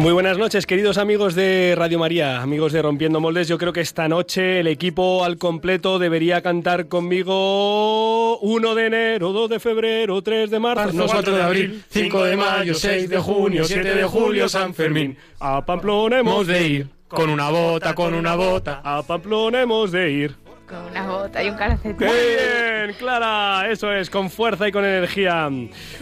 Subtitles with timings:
[0.00, 3.48] Muy buenas noches, queridos amigos de Radio María, amigos de Rompiendo Moldes.
[3.48, 9.32] Yo creo que esta noche el equipo al completo debería cantar conmigo 1 de enero,
[9.32, 13.18] 2 de febrero, 3 de marzo, Marzo, 4 de abril, 5 de mayo, 6 de
[13.18, 15.18] junio, 7 de julio, San Fermín.
[15.38, 18.80] A Pamplona Hemos de ir con una bota, con una bota.
[18.82, 20.36] A Pamplona hemos de ir.
[20.70, 21.96] Con una bota y un calcetín.
[21.96, 23.68] ¡Qué bien, Clara!
[23.68, 25.50] Eso es, con fuerza y con energía.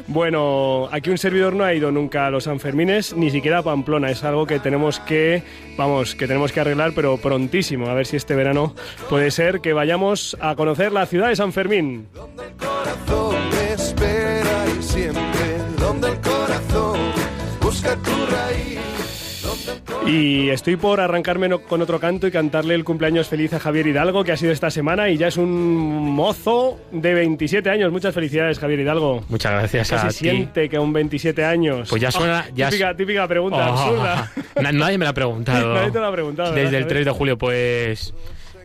[0.08, 4.10] Bueno, aquí un servidor no ha ido nunca a los Sanfermines, ni siquiera a Pamplona.
[4.10, 5.42] Es algo que tenemos que,
[5.78, 7.88] vamos, que tenemos que arreglar, pero prontísimo.
[7.88, 8.74] A ver si este verano
[9.08, 12.08] puede ser que vayamos a conocer la ciudad de San Fermín.
[12.58, 16.98] corazón me espera y siempre donde el corazón
[17.62, 18.77] busca tu raíz.
[20.06, 24.24] Y estoy por arrancarme con otro canto y cantarle el cumpleaños feliz a Javier Hidalgo,
[24.24, 27.92] que ha sido esta semana y ya es un mozo de 27 años.
[27.92, 29.24] Muchas felicidades, Javier Hidalgo.
[29.28, 30.14] Muchas gracias ¿Qué a se ti.
[30.30, 31.88] siente que a un 27 años?
[31.90, 34.32] Pues ya suena- Oh, ya típica, típica pregunta Oh, absurda.
[34.62, 35.74] na- nadie me lo ha preguntado.
[35.74, 36.96] Nadie te lo ha preguntado, ¿verdad, Desde el Javier?
[36.98, 38.14] 3 de julio, pues.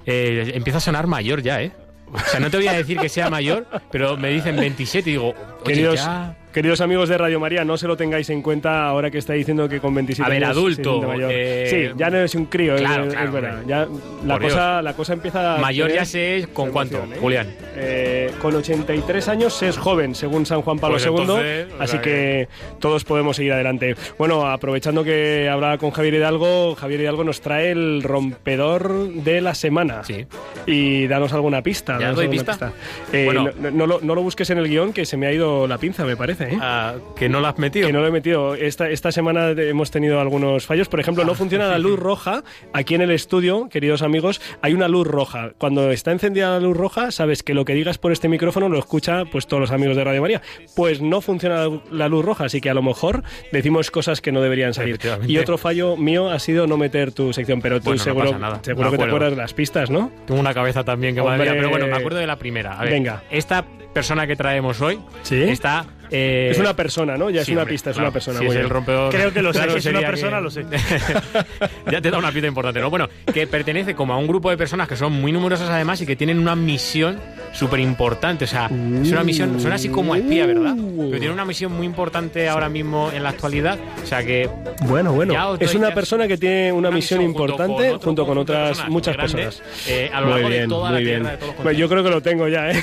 [0.06, 1.72] eh, empieza a sonar mayor ya, ¿eh?
[2.14, 5.14] O sea, no te voy a decir que sea mayor, pero me dicen 27 y
[5.14, 6.38] digo, oye, Queridos, ya.
[6.54, 9.68] Queridos amigos de Radio María, no se lo tengáis en cuenta ahora que está diciendo
[9.68, 11.32] que con 27 A ver, años adulto, se mayor.
[11.34, 13.62] eh, sí, ya no es un crío, claro, es, claro, es verdad.
[13.68, 13.88] Ya
[14.26, 17.18] la Por cosa, la cosa empieza Mayor ya sé con cuánto, ¿eh?
[17.20, 17.48] Julián.
[17.76, 22.48] Eh, con 83 años es joven, según San Juan Pablo Pues II, entonces, así que
[22.80, 23.96] todos podemos seguir adelante.
[24.18, 29.56] Bueno, aprovechando que hablaba con Javier Hidalgo, Javier Hidalgo nos trae el rompedor de la
[29.56, 30.04] semana.
[30.04, 30.26] Sí.
[30.68, 31.94] Y danos alguna pista.
[31.94, 32.74] ¿Ya danos doy alguna pista?
[33.12, 33.50] Eh, Bueno.
[33.60, 35.78] no, no lo, no lo busques en el guion, que se me ha ido la
[35.80, 36.43] pinza, me parece.
[36.44, 36.58] ¿Eh?
[36.62, 37.88] Ah, que no lo has metido.
[37.88, 38.56] Que no lo he metido.
[38.56, 40.88] Esta, esta semana hemos tenido algunos fallos.
[40.90, 42.44] Por ejemplo, Ah, no funciona la luz roja.
[42.74, 45.52] Aquí en el estudio, queridos amigos, hay una luz roja.
[45.58, 48.78] Cuando está encendida la luz roja, sabes que lo que digas por este micrófono lo
[48.80, 50.42] escucha pues todos los amigos de Radio María.
[50.76, 54.32] Pues no funciona la- la luz roja, así que a lo mejor decimos cosas que
[54.32, 55.00] no deberían salir.
[55.28, 58.28] Y otro fallo mío ha sido no meter tu sección, pero tú Bueno, seguro,
[58.62, 60.12] seguro que te acuerdas de las pistas, ¿no?
[60.26, 61.52] Tengo una cabeza también que madre Hombre.
[61.52, 62.74] mía, pero bueno, me acuerdo de la primera.
[62.80, 63.24] A ver, Venga.
[63.32, 65.42] Esta persona que traemos hoy Sí.
[65.44, 65.86] está.
[66.14, 67.30] Eh, Es una persona, ¿no?
[67.30, 68.08] Ya es sí, una hombre, pista, es claro.
[68.10, 68.38] una persona.
[68.40, 68.70] Si muy es el bien.
[68.74, 69.12] rompedor.
[69.14, 70.66] Creo que lo sé, claro, si es una persona, que- lo sé.
[71.92, 72.90] ya te da una pista importante, ¿no?
[72.90, 76.06] Bueno, que pertenece como a un grupo de personas que son muy numerosas además y
[76.06, 77.20] que tienen una misión
[77.54, 78.46] súper importante.
[78.46, 80.76] O sea, es una misión, suena así como espía, ¿verdad?
[80.78, 81.08] Uh.
[81.10, 83.78] Pero tiene una misión muy importante ahora mismo en la actualidad.
[84.04, 84.50] O sea que
[84.82, 85.58] Bueno, bueno.
[85.60, 88.68] Es una persona que tiene una, misión, junto con importante otro junto con de otras
[88.70, 89.62] personas muchas personas.
[89.88, 91.32] eh, a lo muy largo de bien, toda la muy Tierra, bien.
[91.32, 92.82] de todos los yo creo que lo tengo ya, ¿eh?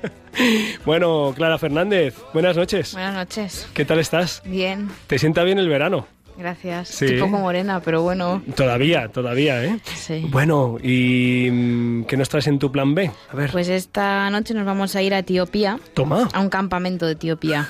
[0.84, 2.92] bueno, Clara Fernández, buenas noches.
[2.92, 3.68] Buenas noches.
[3.74, 4.42] ¿Qué tal estás?
[4.44, 6.06] Bien, ¿Te sienta bien el verano?
[6.40, 6.88] Gracias.
[6.88, 7.04] Sí.
[7.04, 9.78] Estoy un poco morena, pero bueno, Todavía, todavía, ¿eh?
[9.84, 10.26] sí.
[10.28, 13.10] Bueno, ¿y mm, qué nos traes en tu plan B?
[13.32, 16.28] A ver, Pues esta noche nos vamos a ir a Etiopía, toma.
[16.32, 17.68] a un campamento de Etiopía.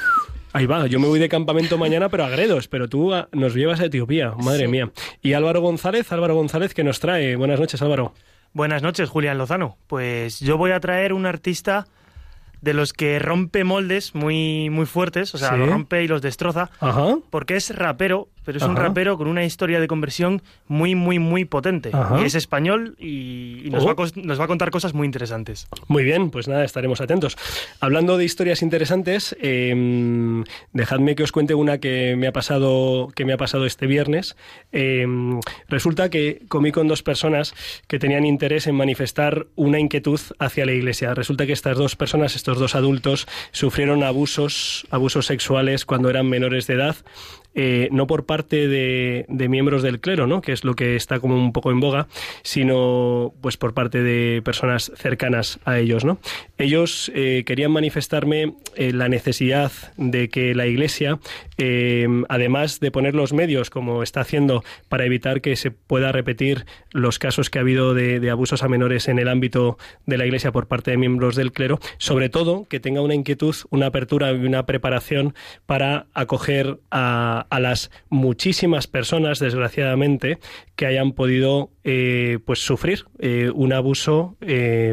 [0.53, 3.55] Ahí va, yo me voy de campamento mañana, pero a Gredos, pero tú ah, nos
[3.55, 4.71] llevas a Etiopía, madre Sí.
[4.71, 4.91] mía.
[5.23, 7.37] Y Álvaro González, Álvaro González, que nos trae?
[7.37, 8.15] Buenas noches, Álvaro.
[8.53, 9.77] Buenas noches, Julián Lozano.
[9.87, 11.87] Pues yo voy a traer un artista
[12.63, 15.57] de los que rompe moldes muy, muy fuertes, o sea, Sí.
[15.57, 17.15] los rompe y los destroza, Ajá.
[17.31, 21.45] porque es rapero, pero es un rapero con una historia de conversión muy, muy, muy
[21.45, 21.91] potente.
[21.93, 22.21] Ajá.
[22.21, 23.87] Y es español y, y nos, Oh.
[23.87, 25.69] va a cos- nos va a contar cosas muy interesantes.
[25.89, 27.37] Muy bien, pues nada, estaremos atentos.
[27.81, 30.43] Hablando de historias interesantes, eh,
[30.73, 34.37] dejadme que os cuente una que me ha pasado, que me ha pasado este viernes.
[34.73, 35.07] Eh,
[35.69, 37.55] resulta que comí con dos personas
[37.87, 41.15] que tenían interés en manifestar una inquietud hacia la Iglesia.
[41.15, 46.67] Resulta que estas dos personas, estos dos adultos, sufrieron abusos, abusos sexuales cuando eran menores
[46.67, 46.97] de edad.
[47.55, 50.41] Eh, no por parte de, de miembros del clero, ¿no?
[50.41, 52.09] que es lo que está como un poco en boga,
[52.43, 56.05] sino pues por parte de personas cercanas a ellos.
[56.05, 56.19] ¿no?
[56.61, 61.19] Ellos eh, querían manifestarme eh, la necesidad de que la Iglesia,
[61.57, 66.67] eh, además de poner los medios, como está haciendo, para evitar que se pueda repetir
[66.91, 70.53] los casos que ha habido de, abusos a menores en el ámbito de la Iglesia
[70.53, 74.45] por parte de miembros del clero, sobre todo que tenga una inquietud, una apertura y
[74.45, 75.35] una preparación
[75.65, 80.39] para acoger a, a las muchísimas personas, desgraciadamente,
[80.77, 81.71] que hayan podido
[82.45, 83.05] pues sufrir
[83.55, 84.37] un abuso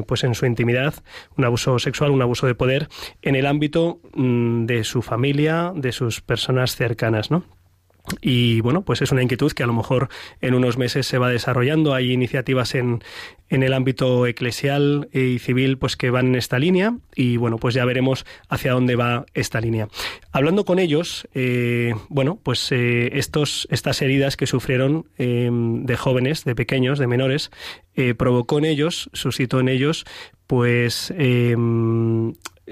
[0.08, 0.96] pues en su intimidad,
[1.38, 2.88] un abuso sexual, un abuso de poder
[3.22, 7.57] en el ámbito mm, de su familia, de sus personas cercanas, ¿no?
[8.22, 10.10] Y bueno, pues es una inquietud que a lo mejor
[10.42, 11.94] en unos meses se va desarrollando.
[11.94, 13.04] Hay iniciativas en,
[13.50, 17.76] en el ámbito eclesial y civil pues que van en esta línea y bueno, pues
[17.76, 19.88] ya veremos hacia dónde va esta línea.
[20.32, 26.44] Hablando con ellos, eh, bueno, pues eh, estos, estas heridas que sufrieron eh, de jóvenes,
[26.46, 27.52] de pequeños, de menores,
[27.96, 30.06] eh, provocó en ellos, suscitó en ellos,
[30.46, 31.56] pues eh,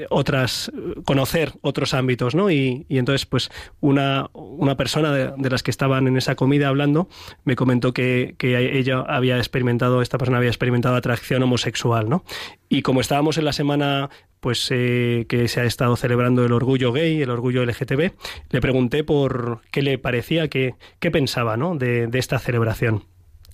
[0.10, 0.72] otras
[1.06, 3.50] conocer otros ámbitos no y, entonces pues
[3.80, 7.08] una, una persona de, de, las que estaban en esa comida hablando
[7.44, 12.26] me comentó que, que, ella había experimentado esta persona había experimentado atracción homosexual no
[12.68, 14.10] y como estábamos en la semana
[14.42, 18.12] pues eh, que se ha estado celebrando el orgullo gay el orgullo LGTB
[18.50, 23.06] le pregunté por qué le parecía qué, qué pensaba no de, de esta celebración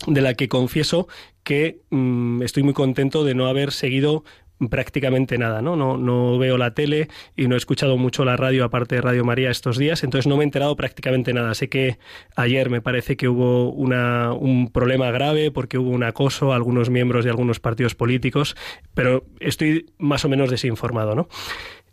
[0.07, 1.07] de la que confieso
[1.43, 4.23] que mmm, estoy muy contento de no haber seguido
[4.69, 5.75] prácticamente nada, ¿no?
[5.75, 5.97] ¿no?
[5.97, 9.49] No veo la tele y no he escuchado mucho la radio, aparte de Radio María,
[9.49, 11.53] estos días, entonces no me he enterado prácticamente nada.
[11.53, 11.97] Sé que
[12.35, 16.89] ayer me parece que hubo una, un problema grave porque hubo un acoso a algunos
[16.89, 18.55] miembros de algunos partidos políticos,
[18.93, 21.27] pero estoy más o menos desinformado, ¿no?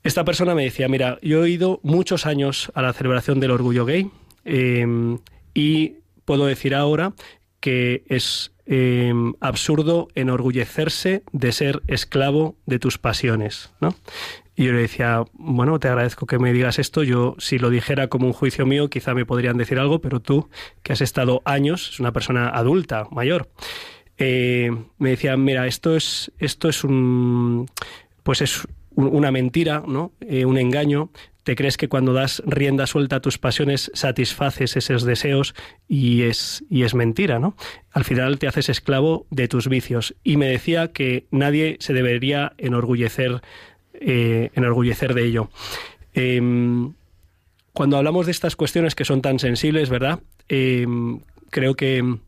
[0.04, 3.84] Esta persona me decía, mira, yo he ido muchos años a la celebración del orgullo
[3.84, 4.10] gay
[4.44, 4.86] eh,
[5.54, 7.14] y puedo decir ahora
[7.60, 13.94] que es eh, absurdo enorgullecerse de ser esclavo de tus pasiones, ¿no?
[14.54, 17.04] Y yo le decía, bueno, te agradezco que me digas esto.
[17.04, 20.48] Yo, si lo dijera como un juicio mío, quizá me podrían decir algo, pero tú,
[20.82, 23.48] que has estado años, es una persona adulta, mayor,
[24.18, 27.70] eh, me decía, mira, esto es, esto es un,
[28.24, 28.66] pues es
[28.96, 30.10] una mentira, ¿no?
[30.20, 31.10] Eh, un engaño
[31.48, 35.54] te crees que cuando das rienda suelta a tus pasiones satisfaces esos deseos
[35.88, 37.56] y es, y es mentira, ¿no?
[37.90, 40.14] Al final te haces esclavo de tus vicios.
[40.22, 43.40] Y me decía que nadie se debería enorgullecer,
[43.94, 45.48] eh, enorgullecer de ello.
[46.12, 46.38] Eh,
[47.72, 50.20] cuando hablamos de estas cuestiones que son tan sensibles, ¿verdad?
[50.50, 50.86] Eh,
[51.48, 52.18] creo que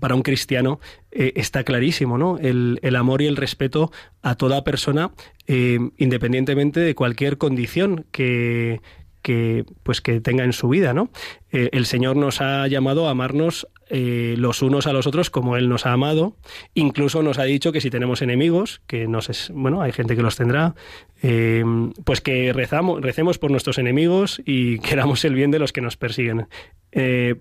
[0.00, 0.80] para un cristiano
[1.18, 2.38] eh, está clarísimo, ¿no?
[2.38, 3.90] El, el, amor y el respeto
[4.22, 5.12] a toda persona,
[5.46, 8.82] eh, independientemente de cualquier condición que,
[9.26, 11.10] que, pues que tenga en su vida, ¿no?
[11.50, 15.56] Eh, el Señor nos ha llamado a amarnos eh, los unos a los otros como
[15.56, 16.36] Él nos ha amado.
[16.74, 20.22] Incluso nos ha dicho que si tenemos enemigos, que no sé, bueno, hay gente que
[20.22, 20.76] los tendrá,
[21.24, 21.64] eh,
[22.04, 25.96] pues que rezamos, recemos por nuestros enemigos y queramos el bien de los que nos
[25.96, 26.46] persiguen.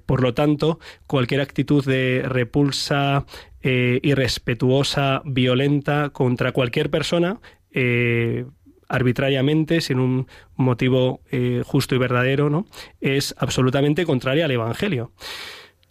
[0.07, 3.25] Por lo tanto, cualquier actitud de repulsa,
[3.61, 7.39] irrespetuosa, violenta contra cualquier persona,
[8.87, 12.65] arbitrariamente, sin un motivo eh, justo y verdadero, ¿no?
[13.01, 15.11] es absolutamente contraria al Evangelio.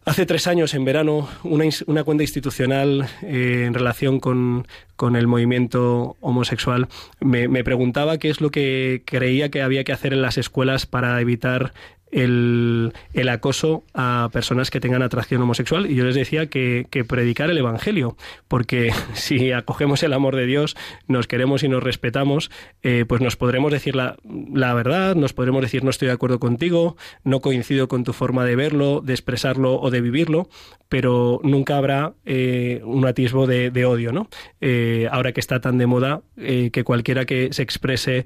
[0.06, 5.26] Hace tres años, en verano, una, una cuenta institucional eh, en relación con, con, el
[5.26, 6.88] movimiento homosexual
[7.20, 10.85] me, me, preguntaba qué es lo que creía que había que hacer en las escuelas
[10.85, 11.73] para evitar
[12.15, 17.05] el, el, acoso a personas que tengan atracción homosexual y yo les decía que, que,
[17.05, 18.17] predicar el Evangelio,
[18.47, 20.77] porque si acogemos el amor de Dios,
[21.09, 22.53] nos queremos y nos respetamos,
[22.83, 24.17] eh, pues nos podremos decir la,
[24.53, 28.45] la, verdad, nos podremos decir no estoy de acuerdo contigo, no coincido con tu forma
[28.45, 30.49] de verlo, de expresarlo o de vivirlo,
[30.89, 34.29] pero nunca habrá eh, un atisbo de, de odio, ¿no?
[34.61, 38.25] Eh, ahora que está tan de moda que cualquiera que se exprese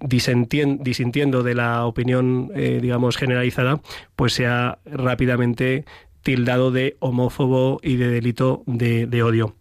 [0.00, 3.80] disintiendo de la opinión digamos, generalizada,
[4.14, 5.84] pues sea rápidamente
[6.26, 9.54] tildado de homófobo y de delito de, odio.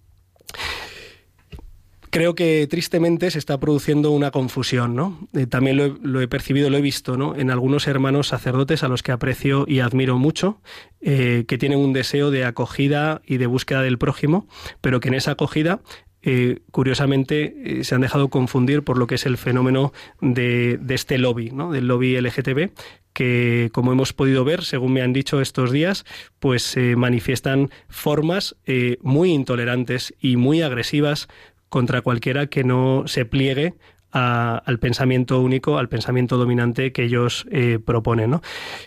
[2.10, 5.28] Creo que tristemente se está produciendo una confusión, ¿no?
[5.34, 7.36] Eh, también lo he, lo he, percibido, lo he visto, ¿no?
[7.36, 10.60] En algunos hermanos sacerdotes a los que aprecio y admiro mucho,
[11.02, 14.48] eh, que tienen un deseo de acogida y de búsqueda del prójimo,
[14.82, 15.82] pero que en esa acogida
[16.28, 21.20] eh, curiosamente eh, se han dejado confundir por lo que es el fenómeno de, este
[21.20, 21.72] lobby, ¿no?
[21.72, 22.72] del lobby LGTB,
[23.14, 26.04] que como hemos podido ver, según me han dicho estos días,
[26.40, 31.28] pues se manifiestan formas eh, muy intolerantes y muy agresivas
[31.70, 33.76] contra cualquiera que no se pliegue
[34.16, 38.30] al pensamiento único, al pensamiento dominante que ellos eh, proponen.
[38.30, 38.42] ¿no?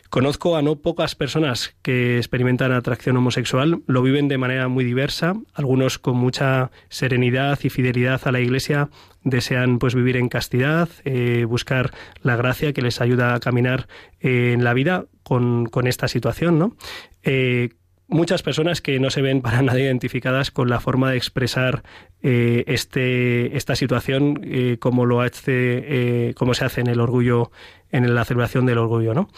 [0.08, 5.34] Conozco a no pocas personas que experimentan atracción homosexual, lo viven de manera muy diversa,
[5.52, 8.88] algunos con mucha serenidad y fidelidad a la Iglesia
[9.22, 11.92] desean pues vivir en castidad, eh, buscar
[12.22, 13.86] la gracia que les ayuda a caminar
[14.20, 16.74] en la vida con, con esta situación, ¿no?
[17.22, 17.70] Eh,
[18.08, 21.84] muchas personas que no se ven para nada identificadas con la forma de expresar
[22.22, 27.52] eh, este, esta situación eh, como lo hace, eh, como se hace en el orgullo,
[27.90, 29.28] en la celebración del orgullo, ¿no?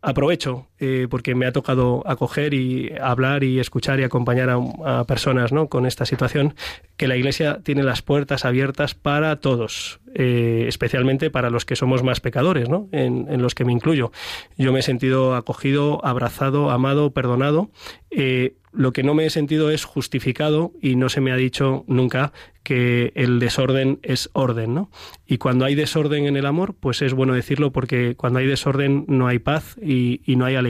[0.00, 5.52] aprovecho eh, porque me ha tocado acoger y hablar y escuchar y acompañar a, personas
[5.52, 5.68] ¿no?
[5.68, 6.54] con esta situación,
[6.96, 12.02] que la Iglesia tiene las puertas abiertas para todos, eh, especialmente para los que somos
[12.02, 12.88] más pecadores, ¿no?
[12.92, 14.12] en, en los que me incluyo.
[14.56, 17.70] Yo me he sentido acogido, abrazado, amado, perdonado.
[18.10, 21.84] Eh, lo que no me he sentido es justificado y no se me ha dicho
[21.88, 22.32] nunca
[22.62, 24.90] que el desorden es orden, ¿no?
[25.26, 29.04] Y cuando hay desorden en el amor, pues es bueno decirlo porque cuando hay desorden
[29.08, 30.67] no hay paz y, y no hay alegría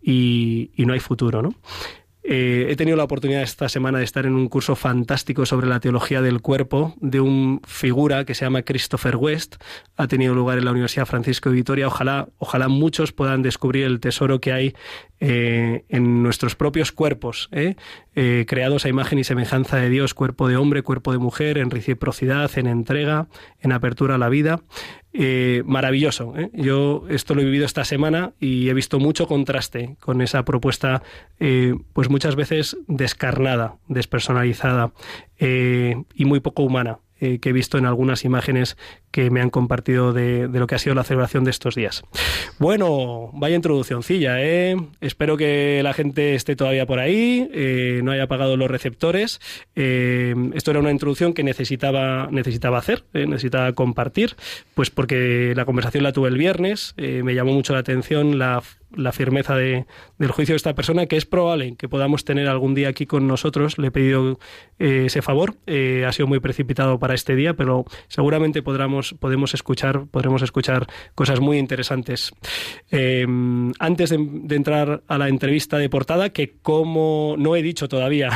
[0.00, 1.54] y, y no hay futuro, ¿no?
[2.30, 5.80] Eh, he tenido la oportunidad esta semana de estar en un curso fantástico sobre la
[5.80, 9.56] teología del cuerpo de un figura que se llama Christopher West.
[9.96, 11.86] Ha tenido lugar en la Universidad Francisco de Vitoria.
[11.86, 14.74] Ojalá, ojalá muchos puedan descubrir el tesoro que hay
[15.20, 17.74] eh, en nuestros propios cuerpos, ¿eh?
[18.14, 21.70] Eh, creados a imagen y semejanza de Dios, cuerpo de hombre, cuerpo de mujer, en
[21.70, 23.26] reciprocidad, en entrega,
[23.60, 24.62] en apertura a la vida.
[25.64, 26.34] Maravilloso.
[26.52, 31.02] Yo esto lo he vivido esta semana y he visto mucho contraste con esa propuesta,
[31.92, 34.92] pues muchas veces descarnada, despersonalizada
[35.40, 38.76] y muy poco humana que he visto en algunas imágenes
[39.10, 42.02] que me han compartido de, de, lo que ha sido la celebración de estos días.
[42.58, 44.76] Bueno, vaya introduccióncilla, ¿eh?
[45.00, 49.40] Espero que la gente esté todavía por ahí, eh, no haya apagado los receptores.
[49.76, 54.36] Eh, esto era una introducción que necesitaba, necesitaba hacer, eh, necesitaba compartir,
[54.74, 58.62] pues porque la conversación la tuve el viernes, me llamó mucho la atención la
[58.96, 59.84] la firmeza de,
[60.16, 63.26] del juicio de esta persona, que es probable que podamos tener algún día aquí con
[63.26, 63.76] nosotros.
[63.76, 64.38] Le he pedido
[64.78, 65.56] ese favor.
[65.66, 71.40] Ha sido muy precipitado para este día, pero seguramente podremos, podemos escuchar, podremos escuchar cosas
[71.40, 72.32] muy interesantes.
[72.90, 73.26] Eh,
[73.78, 78.30] antes de, entrar a la entrevista de portada, que como no he dicho todavía,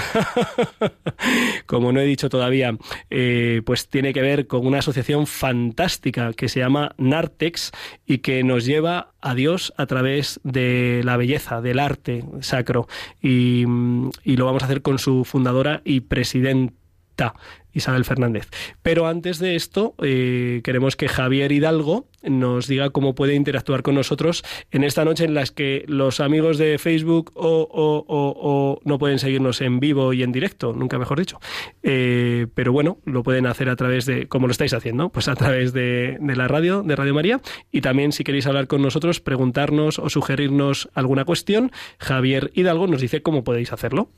[1.66, 2.76] como no he dicho todavía,
[3.11, 7.73] eh, pues tiene que ver con una asociación fantástica que se llama Nartex
[8.07, 12.87] y que nos lleva a Dios a través de la belleza, del arte sacro.
[13.21, 17.35] Y lo vamos a hacer con su fundadora y presidenta,
[17.72, 18.48] Isabel Fernández.
[18.82, 23.94] Pero antes de esto, eh, queremos que Javier Hidalgo nos diga cómo puede interactuar con
[23.94, 28.80] nosotros en esta noche en las que los amigos de Facebook o, o, o, o
[28.84, 31.40] no pueden seguirnos en vivo y en directo, nunca mejor dicho.
[31.82, 35.34] Eh, pero bueno, lo pueden hacer a través de, como lo estáis haciendo, pues a
[35.34, 37.40] través de, de la radio, de Radio María.
[37.70, 43.00] Y también si queréis hablar con nosotros, preguntarnos o sugerirnos alguna cuestión, Javier Hidalgo nos
[43.00, 44.08] dice cómo podéis hacerlo.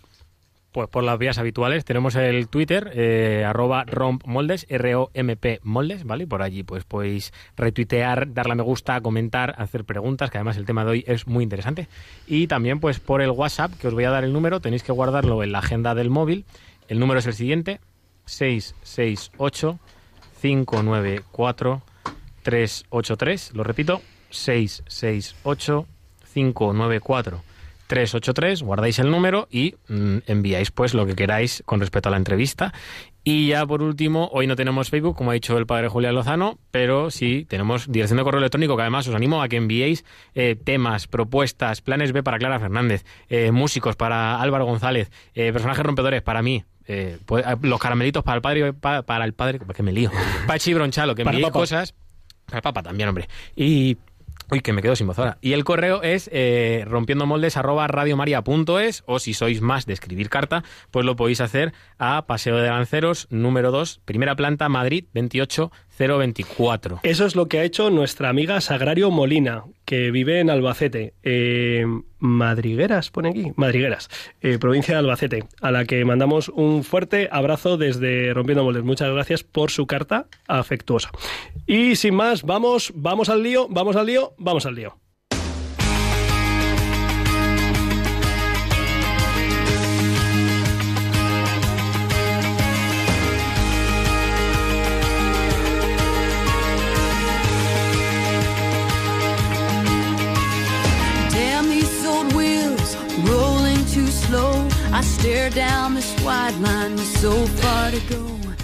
[0.75, 1.85] Pues por las vías habituales.
[1.85, 6.27] Tenemos el Twitter, eh, arroba rompmoldes, R-O-M-P moldes, ¿vale?
[6.27, 10.85] Por allí pues podéis retuitear, darle me gusta, comentar, hacer preguntas, que además el tema
[10.85, 11.87] de hoy es muy interesante.
[12.27, 14.91] Y también pues por el WhatsApp, que os voy a dar el número, tenéis que
[14.91, 16.45] guardarlo en la agenda del móvil.
[16.89, 17.79] El número es el siguiente,
[18.25, 19.79] 668
[20.43, 21.83] 594
[22.43, 23.55] 383.
[23.55, 25.87] Lo repito, 668
[26.35, 27.54] 594 383,
[28.63, 32.73] guardáis el número y mm, enviáis pues lo que queráis con respecto a la entrevista.
[33.27, 36.59] Y ya por último, hoy no tenemos Facebook, como ha dicho el padre Julián Lozano,
[36.71, 40.57] pero sí tenemos dirección de correo electrónico, que además os animo a que enviéis eh,
[40.63, 46.21] temas, propuestas, planes B para Clara Fernández, eh, músicos para Álvaro González, eh, personajes rompedores
[46.21, 49.93] para mí, eh, pues, los caramelitos para el padre, para, para el padre, que me
[49.93, 50.11] lío,
[50.47, 51.95] Pachi Bronchalo, que enviéis cosas,
[52.45, 53.97] para el papa también, hombre, y
[54.51, 55.39] Uy, que me quedo sin voz ahora.
[55.41, 60.29] Y el correo es eh, rompiendo moldes arroba radiomaria.es o si sois más de escribir
[60.29, 65.07] carta, pues lo podéis hacer a Paseo de Lanceros, número 2, primera planta, Madrid,
[65.99, 67.01] 28024.
[67.03, 71.15] Eso es lo que ha hecho nuestra amiga Sagrario Molina, que vive en Albacete.
[71.23, 71.87] Eh,
[72.19, 73.53] Madrigueras, pone aquí.
[73.57, 74.09] Madrigueras,
[74.41, 78.85] eh, provincia de Albacete, a la que mandamos un fuerte abrazo desde Rompiendo Moldes.
[78.85, 81.11] Muchas gracias por su carta afectuosa.
[81.67, 85.04] Y sin más, vamos, vamos al lío, vamos al lío, vamos al lío.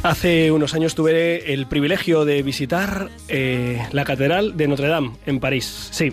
[0.03, 5.41] Hace unos años tuve el privilegio de visitar eh, la Catedral de Notre Dame en
[5.41, 6.13] París, sí,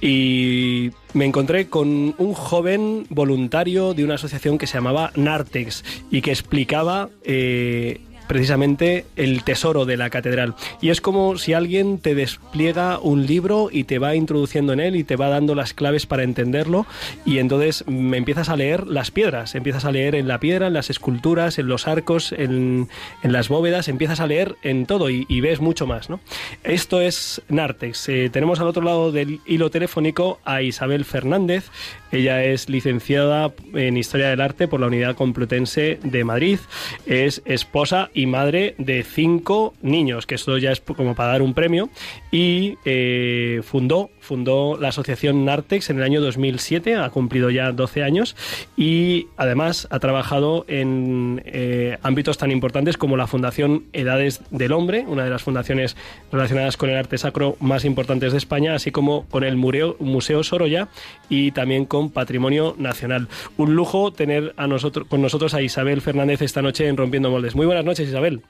[0.00, 6.20] y me encontré con un joven voluntario de una asociación que se llamaba Nartex y
[6.20, 10.54] que explicaba eh, precisamente el tesoro de la catedral.
[10.80, 14.96] Y es como si alguien te despliega un libro y te va introduciendo en él
[14.96, 16.86] y te va dando las claves para entenderlo
[17.24, 20.74] y entonces me empiezas a leer las piedras, empiezas a leer en la piedra, en
[20.74, 22.88] las esculturas, en los arcos, en,
[23.22, 26.10] en las bóvedas, empiezas a leer en todo y, y ves mucho más.
[26.10, 26.20] ¿no?
[26.62, 28.08] Esto es Nartex.
[28.08, 31.70] Eh, tenemos al otro lado del hilo telefónico a Isabel Fernández.
[32.12, 36.58] Ella es licenciada en Historia del Arte por la Unidad Complutense de Madrid.
[37.06, 41.54] Es esposa y madre de cinco niños, que esto ya es como para dar un
[41.54, 41.88] premio.
[42.32, 48.02] Y eh, fundó, fundó la asociación Nartex en el año 2007, ha cumplido ya 12
[48.02, 48.34] años.
[48.76, 55.04] Y además ha trabajado en eh, ámbitos tan importantes como la Fundación Edades del Hombre,
[55.06, 55.96] una de las fundaciones
[56.32, 60.42] relacionadas con el arte sacro más importantes de España, así como con el Museo, Museo
[60.42, 60.88] Sorolla
[61.28, 63.28] y también con Patrimonio Nacional.
[63.56, 67.54] Un lujo tener a nosotros, con nosotros a Isabel Fernández esta noche en Rompiendo Moldes.
[67.54, 68.42] Muy buenas noches, Isabel.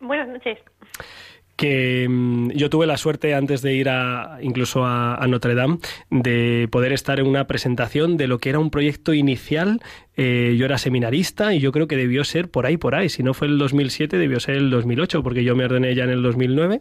[0.00, 0.58] Buenas noches.
[1.56, 5.76] Que mm, yo tuve la suerte antes de ir a incluso a, a, Notre Dame
[6.10, 9.80] de poder estar en una presentación de lo que era un proyecto inicial.
[10.16, 13.08] Eh, yo era seminarista y yo creo que debió ser por ahí, por ahí.
[13.08, 16.10] Si no fue el 2007, debió ser el 2008, porque yo me ordené ya en
[16.10, 16.80] el 2009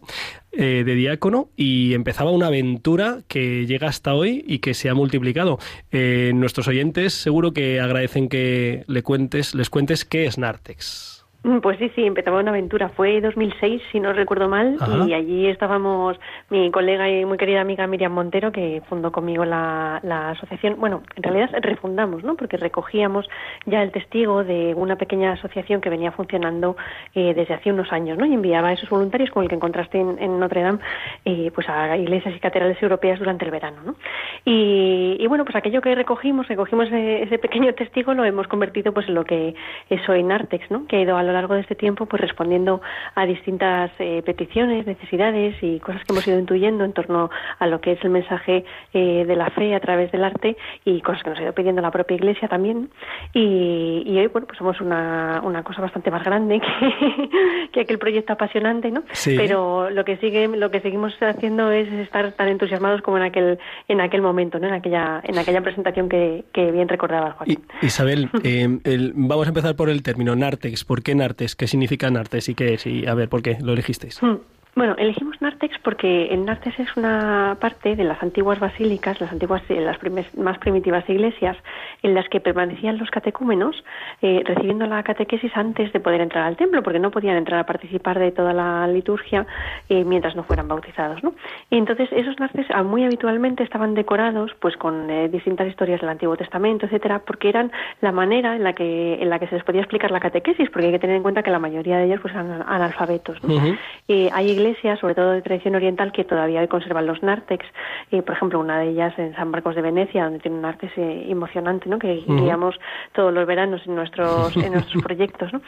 [0.52, 4.94] eh, de diácono y empezaba una aventura que llega hasta hoy y que se ha
[4.94, 5.60] multiplicado.
[5.92, 11.19] Eh, nuestros oyentes seguro que agradecen que le cuentes, les cuentes qué es Nartex.
[11.62, 12.90] Pues sí, sí, empezaba una aventura.
[12.90, 15.06] Fue 2006, si no recuerdo mal, Ajá.
[15.08, 16.20] y allí estábamos
[16.50, 20.76] mi colega y muy querida amiga Miriam Montero, que fundó conmigo la, la asociación.
[20.80, 22.36] Bueno, en realidad refundamos, ¿no?
[22.36, 23.26] Porque recogíamos
[23.66, 26.76] ya el testigo de una pequeña asociación que venía funcionando
[27.16, 28.26] eh, desde hace unos años, ¿no?
[28.26, 30.80] Y enviaba a esos voluntarios, como el que encontraste en, en Notre Dame,
[31.24, 33.96] eh, pues a iglesias y catedrales europeas durante el verano, ¿no?
[34.44, 38.94] Y, y bueno, pues aquello que recogimos, recogimos ese, ese, pequeño testigo, lo hemos convertido
[38.94, 39.56] pues en lo que
[39.90, 40.86] es hoy Nartex, ¿no?
[40.86, 42.82] Que ha ido a lo largo de este tiempo pues respondiendo
[43.16, 47.80] a distintas eh, peticiones, necesidades y cosas que hemos ido intuyendo en torno a lo
[47.82, 51.30] que es el mensaje eh, de la fe a través del arte y cosas que
[51.30, 52.90] nos ha ido pidiendo la propia Iglesia también.
[53.34, 58.00] Y, y hoy, bueno, pues somos una, una cosa bastante más grande que, que aquel
[58.00, 59.04] proyecto apasionante, ¿no?
[59.12, 59.36] Sí.
[59.38, 63.60] Pero lo que sigue, lo que seguimos haciendo es estar tan entusiasmados como en aquel,
[63.88, 64.68] en aquel momento, ¿no?
[64.68, 67.38] En aquella, en aquella presentación que, que bien recordaba.
[67.46, 70.86] Y, Isabel, eh, el, vamos a empezar por el término Nartex.
[70.86, 71.56] ¿Por qué Nartex?
[71.56, 72.86] ¿Qué significa Nartex y qué es?
[72.88, 74.22] Y a ver, ¿por qué lo elegisteis?
[74.22, 74.38] Hmm.
[74.76, 79.62] Bueno, elegimos Nartex porque el Nartex es una parte de las antiguas basílicas, las antiguas,
[79.68, 81.58] las primes, más primitivas iglesias,
[82.04, 83.84] en las que permanecían los catecúmenos
[84.22, 87.66] eh, recibiendo la catequesis antes de poder entrar al templo, porque no podían entrar a
[87.66, 89.48] participar de toda la liturgia
[89.90, 91.34] eh, mientras no fueran bautizados, ¿no?
[91.70, 96.10] Y entonces esos Nartex ah, muy habitualmente estaban decorados, pues con eh, distintas historias del
[96.10, 99.64] Antiguo Testamento, etcétera, porque eran la manera en la que en la que se les
[99.64, 102.20] podía explicar la catequesis, porque hay que tener en cuenta que la mayoría de ellos
[102.22, 103.56] pues eran analfabetos, ¿no?
[103.56, 104.30] Uh -huh.
[104.32, 107.66] hay iglesias, sobre todo de tradición oriental, que todavía hoy conservan los nártex.
[108.12, 110.98] Eh, por ejemplo, una de ellas en San Marcos de Venecia, donde tiene un nártex
[110.98, 112.00] eh, emocionante, ¿no?
[112.00, 112.42] Que uh -huh.
[112.42, 112.80] guiamos
[113.14, 115.62] todos los veranos en nuestros en nuestros proyectos, ¿no?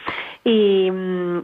[0.44, 0.90] Y,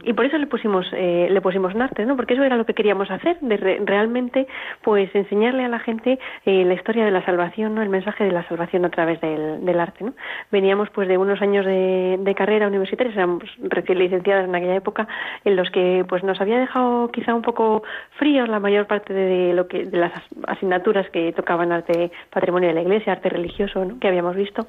[0.03, 2.15] y por eso le pusimos eh, le pusimos nártex, ¿no?
[2.15, 4.47] Porque eso era lo que queríamos hacer, de re, realmente,
[4.83, 7.81] pues enseñarle a la gente eh, la historia de la salvación, ¿no?
[7.81, 10.13] El mensaje de la salvación a través del, del arte, ¿no?
[10.51, 15.07] Veníamos, pues, de unos años de, de carrera universitaria, éramos recién licenciadas en aquella época,
[15.45, 17.83] en los que, pues, nos había dejado quizá un poco
[18.17, 20.11] fríos la mayor parte de lo que de las
[20.47, 23.99] asignaturas que tocaban arte patrimonio de la iglesia arte religioso ¿no?
[23.99, 24.67] que habíamos visto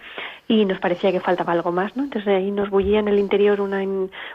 [0.49, 3.61] y nos parecía que faltaba algo más no entonces ahí nos bullía en el interior
[3.61, 3.81] una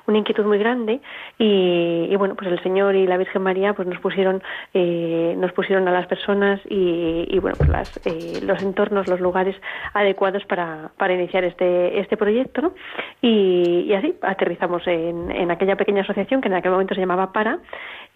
[0.07, 0.99] una inquietud muy grande
[1.37, 4.43] y, bueno pues el señor y la virgen maría pues nos pusieron
[4.73, 9.19] eh, nos pusieron a las personas y, y bueno pues las, eh, los entornos los
[9.19, 9.55] lugares
[9.93, 12.73] adecuados para, para iniciar este este proyecto no
[13.21, 17.59] y, así aterrizamos en, en aquella pequeña asociación que en aquel momento se llamaba para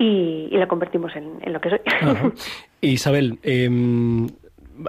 [0.09, 1.79] y la convertimos en, en, lo que soy.
[1.85, 2.31] Ajá.
[2.81, 3.69] Isabel, eh,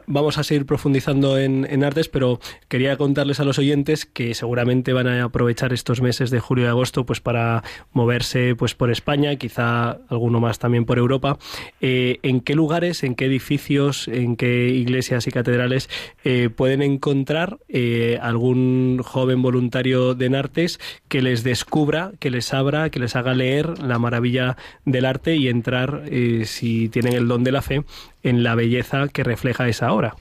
[0.06, 4.92] vamos a seguir profundizando en, en, artes, pero quería contarles a los oyentes que seguramente
[4.92, 9.36] van a aprovechar estos meses de julio y agosto pues para moverse pues por España,
[9.36, 11.38] quizá alguno más también por Europa.
[11.80, 15.88] Eh, ¿En qué lugares, en qué edificios, en qué iglesias y catedrales
[16.24, 22.90] eh, pueden encontrar eh, algún joven voluntario de artes que les descubra, que les abra,
[22.90, 26.04] que les haga leer la maravilla del arte y entrar,
[26.44, 27.84] si tienen el don de la fe,
[28.22, 30.14] en la belleza que refleja esa obra.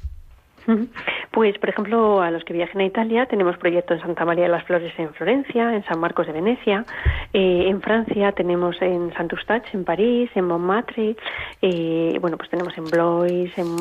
[1.31, 4.49] Pues, por ejemplo, a los que viajen a Italia tenemos proyectos en Santa María de
[4.49, 6.85] las Flores en Florencia, en San Marcos de Venecia,
[7.33, 11.15] eh, en Francia tenemos en Saint Eustache, en París, en Montmartre,
[11.61, 13.77] eh, bueno, pues tenemos en Blois, en,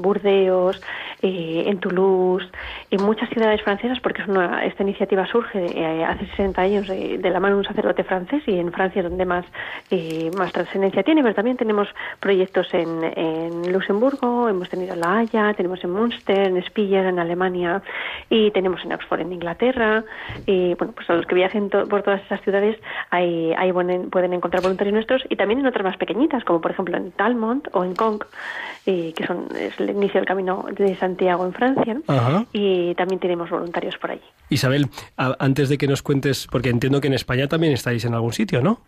[0.00, 0.80] Burdeos,
[1.22, 2.46] eh, en Toulouse,
[2.90, 7.18] en muchas ciudades francesas, porque es una, esta iniciativa surge eh, hace 60 años de,
[7.18, 9.44] de la mano de un sacerdote francés y en Francia es donde más,
[9.90, 11.88] eh, más trascendencia tiene, pero también tenemos
[12.20, 17.18] proyectos en, en Luxemburgo, hemos tenido en La Haya, tenemos en Münster, en Speyer, en
[17.18, 17.82] Alemania
[18.28, 20.04] y tenemos en Oxford, en Inglaterra.
[20.44, 22.76] Y bueno, pues a los que viajen to- por todas esas ciudades
[23.10, 26.70] ahí, ahí pueden, pueden encontrar voluntarios nuestros y también en otras más pequeñitas, como por
[26.72, 28.28] ejemplo en Talmont o en Conques,
[28.84, 31.94] eh, que son, es el inicio del camino de Santiago en Francia.
[31.94, 32.02] ¿no?
[32.06, 32.44] Ajá.
[32.52, 34.20] Y también tenemos voluntarios por allí.
[34.50, 34.86] Isabel,
[35.16, 38.60] antes de que nos cuentes, porque entiendo que en España también estáis en algún sitio,
[38.62, 38.80] ¿no?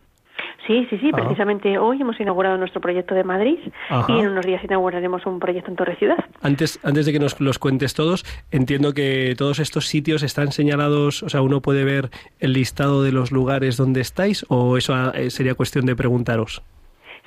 [0.69, 1.11] Sí, sí, sí.
[1.13, 1.17] Ah.
[1.17, 4.13] Precisamente hoy hemos inaugurado nuestro proyecto de Madrid Ajá.
[4.13, 6.19] y en unos días inauguraremos un proyecto en Torre Ciudad.
[6.43, 11.23] Antes, antes de que nos los cuentes todos, entiendo que todos estos sitios están señalados,
[11.23, 15.31] o sea, uno puede ver el listado de los lugares donde estáis o eso eh,
[15.31, 16.63] sería cuestión de preguntaros.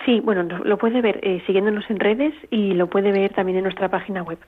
[0.05, 3.63] Sí, bueno, lo, puede ver eh, siguiéndonos en redes y lo puede ver también en
[3.63, 4.39] nuestra página web.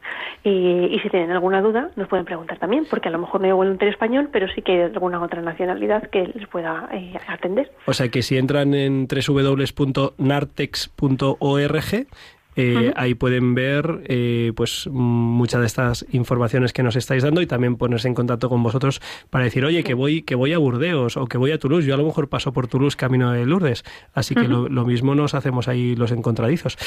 [0.43, 3.47] Eh, y si tienen alguna duda, nos pueden preguntar también, porque a lo mejor no
[3.47, 7.71] hay voluntario español, pero sí que hay alguna otra nacionalidad que les pueda eh, atender.
[7.85, 12.07] O sea que si entran en www.nartex.org,
[12.55, 17.47] eh, ahí pueden ver eh, pues muchas de estas informaciones que nos estáis dando y
[17.47, 21.17] también ponerse en contacto con vosotros para decir, oye, que voy, que voy a Burdeos
[21.17, 21.85] o que voy a Toulouse.
[21.87, 23.83] Yo a lo mejor paso por Toulouse camino de Lourdes.
[24.13, 26.77] Así que lo, lo mismo nos hacemos ahí los encontradizos.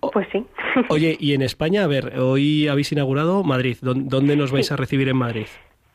[0.00, 0.44] O- Pues sí.
[0.88, 3.76] Oye, y en España, a ver, hoy habéis inaugurado Madrid.
[3.82, 5.46] ¿Dó- ¿Dónde nos vais a recibir en Madrid?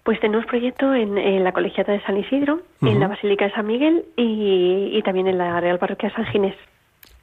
[0.03, 3.67] Pues tenemos proyecto en, en la Colegiata de San Isidro, en la Basílica de San
[3.67, 6.55] Miguel y, y también en la Real Parroquia San Ginés.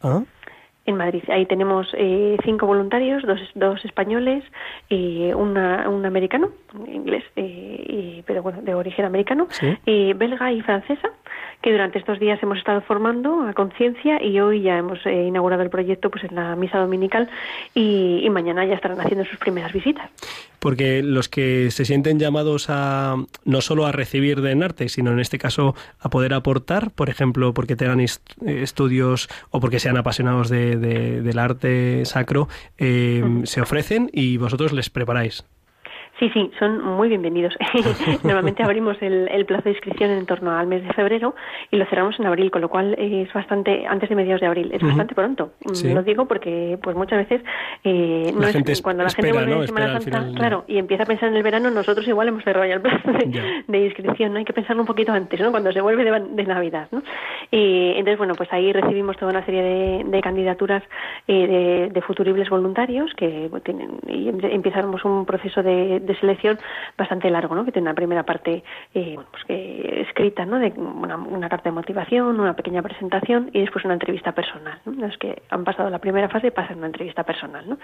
[0.01, 0.23] Ah,
[0.89, 1.23] En Madrid.
[1.29, 4.43] Ahí tenemos eh, cinco voluntarios, dos, dos españoles,
[4.89, 6.49] y una, un americano,
[6.87, 9.77] inglés, eh, y- pero bueno, de origen americano, Sí.
[9.85, 11.11] y belga y francesa,
[11.63, 15.63] que durante estos días hemos estado formando a conciencia y hoy ya hemos eh, inaugurado
[15.63, 17.29] el proyecto pues en la misa dominical
[17.75, 20.09] y, y mañana ya estarán haciendo sus primeras visitas.
[20.61, 25.19] Porque los que se sienten llamados a no solo a recibir de Nartex, sino en
[25.21, 30.49] este caso a poder aportar, por ejemplo, porque tengan est- estudios o porque sean apasionados
[30.49, 35.45] de, de- del arte sacro, eh, se ofrecen y vosotros les preparáis.
[36.19, 37.55] Sí, sí, son muy bienvenidos.
[38.25, 41.37] Normalmente abrimos el, el plazo de inscripción en torno al mes de febrero
[41.71, 44.49] y lo cerramos en abril, con lo cual eh, es bastante, antes de mediados de
[44.49, 45.53] abril, es bastante pronto.
[45.65, 45.95] Mm, Sí.
[45.95, 47.41] Lo digo porque pues muchas veces
[47.85, 49.61] eh, no La es- gente es- cuando la espera, gente vuelve ¿no?
[49.61, 52.27] de Semana Espera Santa, final claro, y empieza a pensar en el verano, nosotros igual
[52.29, 53.13] hemos cerrado ya el plazo
[53.69, 54.39] de, inscripción, ¿no?
[54.41, 55.53] Hay que pensarlo un poquito antes, ¿no?
[55.53, 57.01] Cuando se vuelve de, de Navidad, ¿no?
[57.53, 60.83] Y entonces, bueno, pues ahí recibimos toda una serie de, de candidaturas
[61.29, 66.59] eh, de, de futuribles voluntarios que tienen y em- empezamos un proceso de, de selección
[66.97, 67.65] bastante largo, ¿no?
[67.65, 70.59] Que tiene una primera parte eh, pues que escrita, ¿no?
[70.59, 74.81] De una, una carta de motivación, una pequeña presentación y después una entrevista personal.
[74.85, 74.93] ¿no?
[75.07, 77.79] Los que han pasado la primera fase pasan una entrevista personal, ¿no?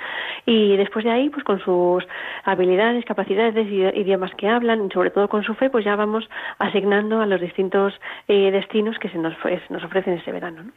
[0.46, 2.04] Y después de ahí, pues con sus
[2.44, 6.28] habilidades, capacidades, y idiomas que hablan, y sobre todo con su fe, pues ya vamos
[6.58, 7.94] asignando a los distintos
[8.28, 9.34] eh, destinos que se nos,
[9.70, 10.72] nos ofrecen ese verano, ¿no?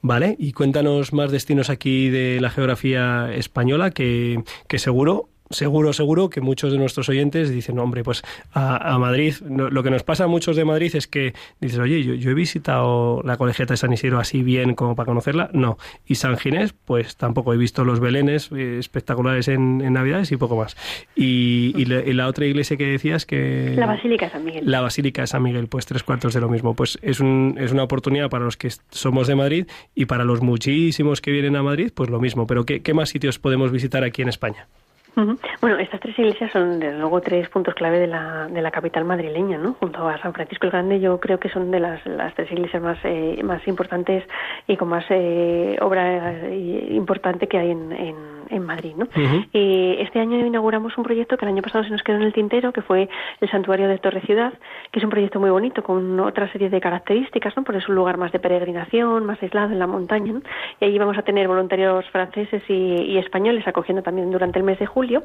[0.00, 6.30] Vale, y cuéntanos más destinos aquí de la geografía española que, que seguro seguro, seguro
[6.30, 10.02] que muchos de nuestros oyentes dicen, hombre, pues a, a Madrid, no- lo que nos
[10.04, 13.74] pasa a muchos de Madrid es que dices, oye, yo, yo he visitado la colegiata
[13.74, 15.76] de San Isidro así bien como para conocerla, no.
[16.06, 20.36] Y San Ginés, pues tampoco he visto los belenes eh, espectaculares en, en Navidades y
[20.36, 20.76] poco más.
[21.16, 23.74] Y, y la, y la otra iglesia que decías que...
[23.76, 24.70] La Basílica de San Miguel.
[24.70, 26.74] La Basílica de San Miguel, pues tres cuartos de lo mismo.
[26.74, 30.42] Pues es, un, es una oportunidad para los que somos de Madrid y para los
[30.42, 32.46] muchísimos que vienen a Madrid, pues lo mismo.
[32.46, 34.68] Pero ¿qué, qué más sitios podemos visitar aquí en España?
[35.16, 39.04] Bueno, estas tres iglesias son desde luego tres puntos clave de la, de la capital
[39.04, 39.74] madrileña, ¿no?
[39.74, 42.82] Junto a San Francisco el Grande, yo creo que son de las, las tres iglesias
[42.82, 44.24] más eh, más importantes
[44.66, 49.06] y con más eh, obra eh, importante que hay en, en, en Madrid, ¿no?
[49.52, 52.32] Eh, este año inauguramos un proyecto que el año pasado se nos quedó en el
[52.32, 53.08] tintero, que fue
[53.40, 54.52] el Santuario de Torre Ciudad,
[54.90, 57.64] que es un proyecto muy bonito con otra serie de características, ¿no?
[57.64, 60.42] Porque es un lugar más de peregrinación, más aislado en la montaña, ¿no?
[60.80, 64.78] Y allí vamos a tener voluntarios franceses y, y españoles acogiendo también durante el mes
[64.78, 65.22] de julio.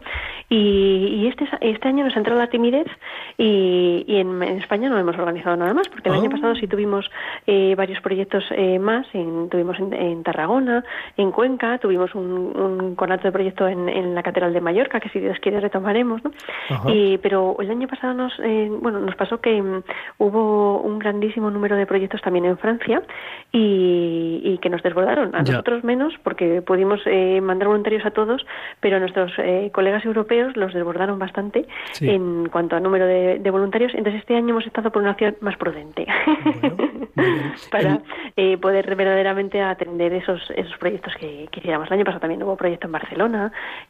[0.49, 2.87] Y, y este, este año nos ha entrado la timidez
[3.37, 6.67] y, y en, en España no hemos organizado nada más, porque el año pasado sí
[6.67, 7.09] tuvimos
[7.47, 10.83] eh, varios proyectos eh, más, en, tuvimos en, en Tarragona,
[11.17, 15.09] en Cuenca, tuvimos un, un con de proyecto en, en, la Catedral de Mallorca, que
[15.09, 16.31] si Dios quiere retomaremos, ¿no?
[16.87, 19.81] Y, pero el año pasado nos, eh, bueno, nos pasó que um,
[20.17, 23.01] hubo un grandísimo número de proyectos también en Francia
[23.51, 25.35] y, y que nos desbordaron.
[25.35, 25.53] A Ya.
[25.53, 28.45] nosotros menos, porque pudimos eh, mandar voluntarios a todos,
[28.79, 32.09] pero nuestros eh, colegas europeos los desbordaron bastante Sí.
[32.09, 33.93] en cuanto a número de, de voluntarios.
[33.95, 36.05] Entonces este año hemos estado por una acción más prudente
[37.15, 38.01] Bueno, para En-
[38.35, 41.87] eh, poder verdaderamente atender esos esos proyectos que quisiéramos.
[41.87, 43.04] El año pasado también hubo proyecto en Barcelona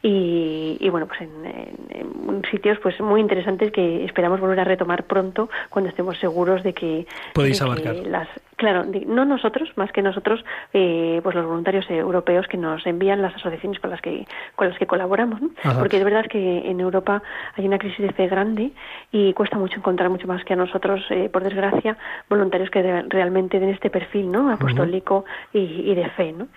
[0.02, 4.64] y, y bueno, pues en, en- en sitios pues muy interesantes que esperamos volver a
[4.64, 7.96] retomar pronto cuando estemos seguros de que Podéis de que abarcar.
[8.06, 13.22] las claro, no nosotros, más que nosotros, eh, pues los voluntarios europeos que nos envían
[13.22, 15.40] las asociaciones con las que con las que colaboramos,
[15.78, 17.22] porque es verdad que en Europa
[17.54, 18.72] hay una crisis de fe grande
[19.12, 21.96] y cuesta mucho encontrar mucho más que a nosotros, eh, por desgracia,
[22.28, 24.50] voluntarios que de- realmente den este perfil, ¿no?
[24.50, 26.48] Apostólico y, y de fe, ¿no?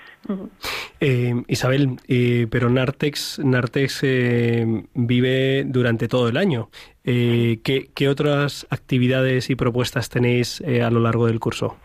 [0.99, 6.69] Eh, Isabel, eh, pero Nartex, Nartex eh, vive durante todo el año.
[7.03, 11.77] Eh, ¿qué, qué otras actividades y propuestas tenéis a lo largo del curso?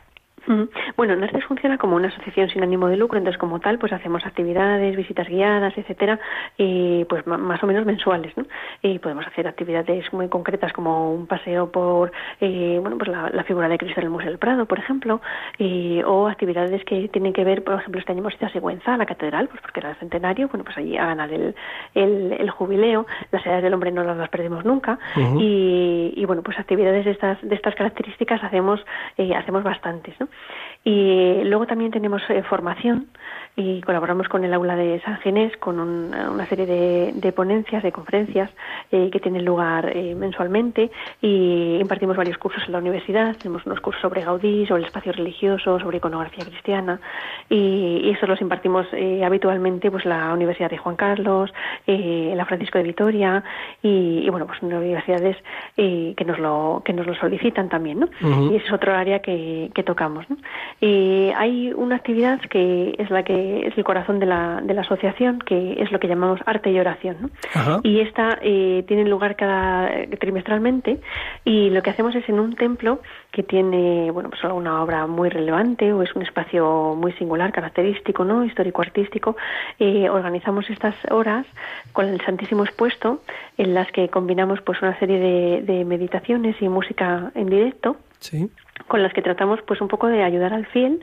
[0.97, 4.25] Bueno, Narces funciona como una asociación sin ánimo de lucro, entonces como tal, pues hacemos
[4.27, 6.21] actividades, visitas guiadas, etcétera,
[6.59, 8.45] eh, pues más o menos mensuales, ¿no?
[8.83, 13.45] Y podemos hacer actividades muy concretas como un paseo por, eh, bueno, pues la, la
[13.45, 15.21] figura de Cristo en el Museo del Prado, por ejemplo,
[15.59, 18.95] eh, o actividades que tienen que ver, por ejemplo, este año hemos ido a Sigüenza,
[18.95, 21.55] a la catedral, pues porque era el centenario, bueno, pues allí a ganar el,
[21.95, 24.99] el, el jubileo, las edades del hombre no las, las perdemos nunca,
[25.39, 28.85] y, y, bueno, pues actividades de estas, de estas características hacemos,
[29.17, 30.29] eh, hacemos bastantes, ¿no?
[30.85, 33.09] Y luego también tenemos eh, formación
[33.57, 37.83] y colaboramos con el aula de San Ginés con un- una serie de, de ponencias,
[37.85, 38.51] de conferencias
[38.91, 40.91] eh, que tienen lugar eh, mensualmente
[41.23, 43.37] y impartimos varios cursos en la universidad.
[43.37, 47.01] Tenemos unos cursos sobre Gaudí, sobre el espacio religioso, sobre iconografía cristiana
[47.49, 51.53] y, y estos los impartimos eh, habitualmente pues la Universidad de Juan Carlos,
[51.87, 53.45] eh, la Francisco de Vitoria
[53.83, 55.37] y, y, bueno pues universidades
[55.77, 58.09] eh, que nos lo que nos lo solicitan también, ¿no?
[58.53, 60.29] Y ese es otro área que, que tocamos.
[60.29, 60.37] ¿no?
[60.81, 65.39] Hay una actividad que es la que es el corazón de la, de la asociación,
[65.41, 67.33] que es lo que llamamos arte y oración.
[67.83, 71.01] Y esta eh, tiene lugar cada eh, trimestralmente
[71.45, 75.29] y lo que hacemos es en un templo que tiene bueno pues una obra muy
[75.29, 78.45] relevante o es un espacio muy singular, característico, ¿no?
[78.45, 79.37] histórico-artístico,
[79.79, 81.47] eh, organizamos estas horas
[81.93, 83.21] con el Santísimo expuesto
[83.59, 88.51] en las que combinamos pues una serie de, de meditaciones y música en directo Sí.
[88.89, 91.03] Con las que tratamos pues un poco de ayudar al fiel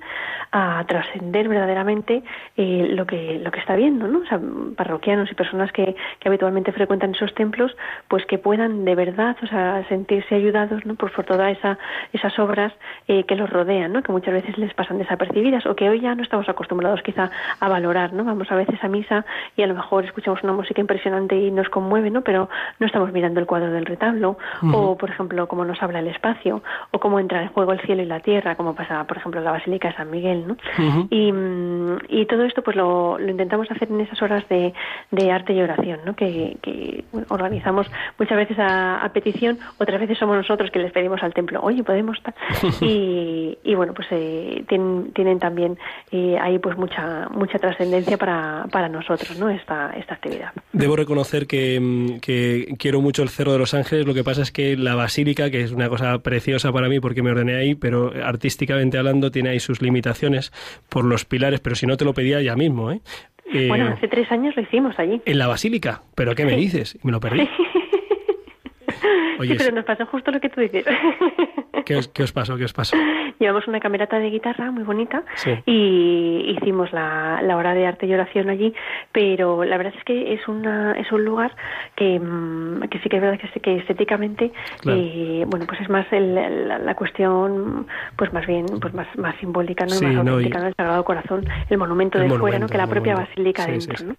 [0.52, 2.24] a trascender verdaderamente
[2.58, 4.40] eh, lo que lo que está viendo no o sea,
[4.76, 7.76] parroquianos y personas que, que habitualmente frecuentan esos templos
[8.08, 11.78] pues que puedan de verdad o sea sentirse ayudados no pues por todas esa,
[12.14, 12.74] esas obras
[13.08, 16.14] eh, que los rodean no que muchas veces les pasan desapercibidas o que hoy ya
[16.16, 19.74] no estamos acostumbrados quizá a valorar no vamos a veces a misa y a lo
[19.74, 23.72] mejor escuchamos una música impresionante y nos conmueve no pero no estamos mirando el cuadro
[23.72, 24.38] del retablo
[24.74, 28.02] o por ejemplo cómo nos habla el espacio o cómo entra en juego el cielo
[28.02, 30.58] y la tierra como pasa por ejemplo en la basílica de San Miguel no
[31.10, 34.74] y, mm, y todo esto pues lo, lo intentamos hacer en esas horas de,
[35.12, 36.16] de arte y oración ¿no?
[36.16, 41.22] que, que, organizamos muchas veces a, a petición otras veces somos nosotros que les pedimos
[41.24, 42.18] al templo oye podemos
[42.82, 45.78] y, y bueno pues eh, tienen, tienen también
[46.12, 50.52] eh, ahí pues mucha mucha trascendencia para, para nosotros no esta esta actividad.
[50.74, 54.42] Debo reconocer que, mm, que quiero mucho el Cerro de los Ángeles, lo que pasa
[54.42, 57.76] es que la basílica, que es una cosa preciosa para mí porque me ordené ahí,
[57.76, 60.52] pero artísticamente hablando tiene ahí sus limitaciones
[60.90, 63.02] por los pilares, pero si no te lo pedía ya mismo, ¿eh?
[63.54, 66.98] Eh, bueno hace tres años lo hicimos allí En la basílica, ¿pero qué me dices?
[67.04, 67.50] Me lo perdí.
[69.40, 70.86] Oye, sí, pero nos pasó justo lo que tú dices
[71.86, 72.58] ¿qué os, qué os pasó?
[72.58, 72.96] ¿Qué os pasó?
[73.42, 75.52] Llevamos una camerata de guitarra muy bonita Sí.
[75.66, 78.72] y hicimos la, la hora de arte y oración allí,
[79.12, 81.52] pero la verdad es que es una es un lugar
[81.96, 84.52] que, mm, que sí que es verdad que, que estéticamente
[84.82, 85.00] Claro.
[85.02, 86.36] eh, bueno pues es más el-
[86.68, 90.22] la, la cuestión pues más bien pues más más simbólica no Y Sí, más no,
[90.24, 90.68] y- auténtica ¿no?
[90.68, 93.32] el Sagrado Corazón el monumento El de fuera no que la propia monumento.
[93.32, 94.14] basílica Sí, dentro ¿no?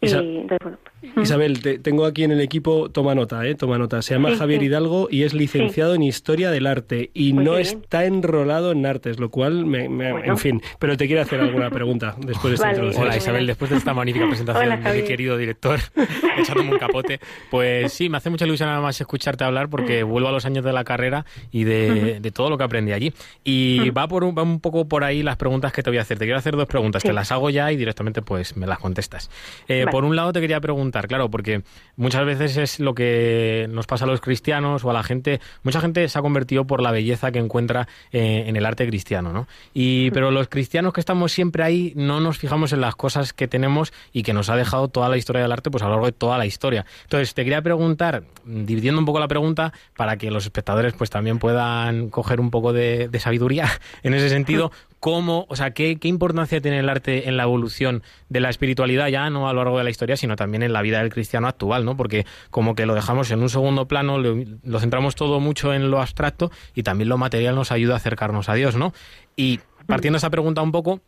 [0.00, 0.78] Y entonces bueno
[1.22, 3.54] Isabel, te- tengo aquí en el equipo, toma nota, ¿eh?
[3.54, 4.02] Toma nota.
[4.02, 4.66] Se llama Sí, Javier sí.
[4.66, 7.62] Hidalgo y es licenciado en Historia del Arte y Pues no bien.
[7.62, 10.26] está enrolado en artes, lo cual, me, me- Bueno.
[10.32, 12.76] en fin, pero te quiero hacer alguna pregunta después de esta Vale.
[12.76, 13.04] introducción.
[13.04, 13.18] Hola Sí.
[13.18, 15.78] Isabel, después de esta magnífica presentación Hola, de mi querido director,
[16.38, 20.28] echándome un capote, pues sí, me hace mucha ilusión nada más escucharte hablar porque vuelvo
[20.28, 23.12] a los años de la carrera y de, de todo lo que aprendí allí.
[23.44, 26.02] Y va, por un, va un poco por ahí las preguntas que te voy a
[26.02, 26.18] hacer.
[26.18, 27.08] Te quiero hacer dos preguntas, Sí.
[27.08, 29.30] te las hago ya y directamente pues me las contestas.
[29.68, 29.80] Eh.
[29.84, 29.90] Vale.
[29.92, 31.62] por un lado te quería preguntar, claro, porque
[31.96, 35.40] muchas veces es lo que nos pasa a los cristianos o a la gente.
[35.62, 39.32] Mucha gente se ha convertido por la belleza que encuentra eh, en el arte cristiano,
[39.32, 39.46] ¿no?
[39.74, 43.48] Y, pero los cristianos que estamos siempre ahí no nos fijamos en las cosas que
[43.48, 46.06] tenemos y que nos ha dejado toda la historia del arte pues a lo largo
[46.06, 46.84] de toda la historia.
[47.04, 51.38] Entonces, te quería preguntar, dividiendo un poco la pregunta, para que los espectadores pues también
[51.38, 53.68] puedan coger un poco de, de sabiduría
[54.02, 58.02] en ese sentido, cómo, o sea, qué, qué importancia tiene el arte en la evolución
[58.28, 60.82] de la espiritualidad ya no a lo largo de la historia, sino también en la
[60.82, 61.96] vida del cristiano actual, ¿no?
[61.96, 66.00] Porque como que lo dejamos en un segundo plano, lo, centramos todo mucho en lo
[66.00, 68.92] abstracto y también lo material nos ayuda a acercarnos a Dios, ¿no?
[69.36, 71.00] Y partiendo de esa pregunta un poco,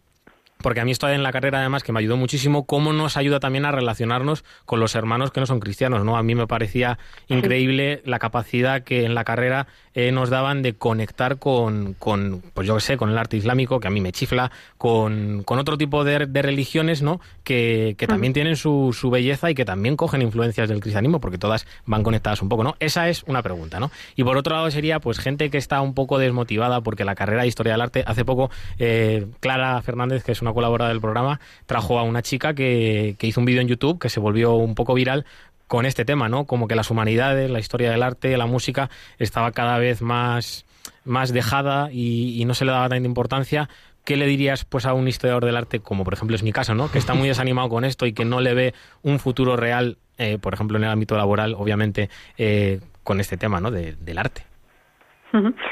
[0.63, 3.41] porque a mí esto en la carrera además que me ayudó muchísimo, cómo nos ayuda
[3.41, 6.17] también a relacionarnos con los hermanos que no son cristianos, ¿no?
[6.17, 6.99] A mí me parecía
[7.29, 12.67] increíble la capacidad que en la carrera eh, nos daban de conectar con, con, pues
[12.67, 15.77] yo qué sé, con el arte islámico, que a mí me chifla, con, con otro
[15.77, 17.21] tipo de, de religiones, ¿no?
[17.45, 21.39] Que, que también tienen su, su belleza y que también cogen influencias del cristianismo, porque
[21.39, 22.77] todas van conectadas un poco, ¿no?
[22.81, 23.91] Esa es una pregunta, ¿no?
[24.17, 27.43] Y por otro lado sería, pues, gente que está un poco desmotivada porque la carrera
[27.43, 31.41] de Historia del Arte, hace poco, eh, Clara Fernández, que es una colaboradora del programa,
[31.67, 34.75] trajo a una chica que, que hizo un vídeo en YouTube que se volvió un
[34.75, 35.25] poco viral
[35.67, 36.45] con este tema, ¿no?
[36.45, 40.67] Como que las humanidades, la historia del arte, la música, estaba cada vez más,
[41.05, 43.71] más dejada y, y no se le daba tanta importancia.
[44.05, 46.75] ¿Qué le dirías pues a un historiador del arte, como por ejemplo es mi caso,
[46.75, 46.91] ¿no?
[46.91, 50.39] que está muy desanimado con esto y que no le ve un futuro real, eh,
[50.39, 53.71] por ejemplo en el ámbito laboral, obviamente, eh, con este tema ¿no?
[53.71, 54.43] de, del arte?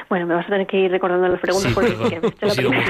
[0.08, 2.32] Bueno, me vas a tener que ir recordando las preguntas Sí, porque perdón.
[2.40, 2.82] que he sido muy.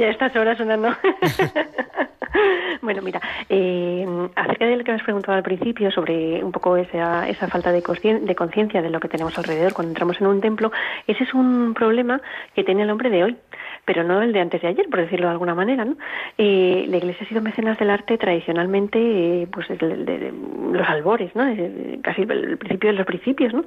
[0.00, 0.88] Ya estas horas sonando.
[2.82, 6.76] bueno, mira, eh, acerca de lo que me has preguntado al principio sobre un poco
[6.76, 10.26] esa, esa falta de conscien- de conciencia de lo que tenemos alrededor cuando entramos en
[10.26, 10.72] un templo,
[11.06, 12.20] ese es un problema
[12.54, 13.36] que tiene el hombre de hoy,
[13.84, 15.84] pero no el de antes de ayer, por decirlo de alguna manera.
[15.84, 15.96] ¿no?
[16.38, 18.98] Eh, la Iglesia ha sido mecenas del arte tradicionalmente,
[19.42, 20.32] eh, pues desde de- de
[20.72, 21.44] los albores, ¿no?
[21.44, 23.64] De- casi el principio de los principios, ¿no?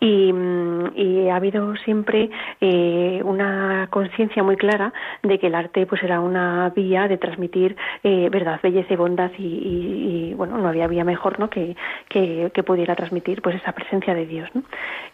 [0.00, 5.86] Y, mm, y ha habido siempre eh, una conciencia muy clara de que el arte
[5.86, 10.58] pues era una vía de transmitir eh, verdad, belleza y bondad y, y- y, bueno,
[10.58, 11.50] no había vía mejor ¿no?
[11.50, 11.76] que,
[12.08, 14.48] que, que pudiera transmitir pues esa presencia de Dios.
[14.54, 14.62] ¿no?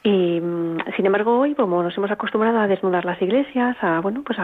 [0.03, 4.23] Y, mm, sin embargo, hoy, como nos hemos acostumbrado a desnudar las iglesias, a bueno,
[4.25, 4.39] pues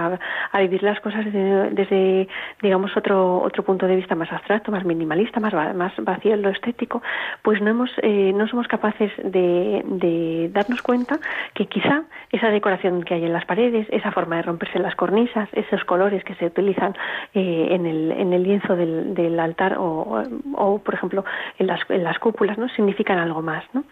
[0.53, 2.29] a, vivir las cosas desde,
[2.63, 6.51] digamos otro otro punto de vista más abstracto, más minimalista, más más vacío en lo
[6.51, 7.03] estético,
[7.43, 11.19] pues no hemos eh, no somos capaces de, darnos cuenta
[11.55, 15.49] que quizá esa decoración que hay en las paredes, esa forma de romperse las cornisas,
[15.53, 16.95] esos colores que se utilizan
[17.35, 21.25] eh, en, el, en el lienzo del, altar o, por ejemplo,
[21.59, 22.69] en las, en las cúpulas, ¿no?
[22.71, 23.65] significan algo más.
[23.73, 23.85] ¿no?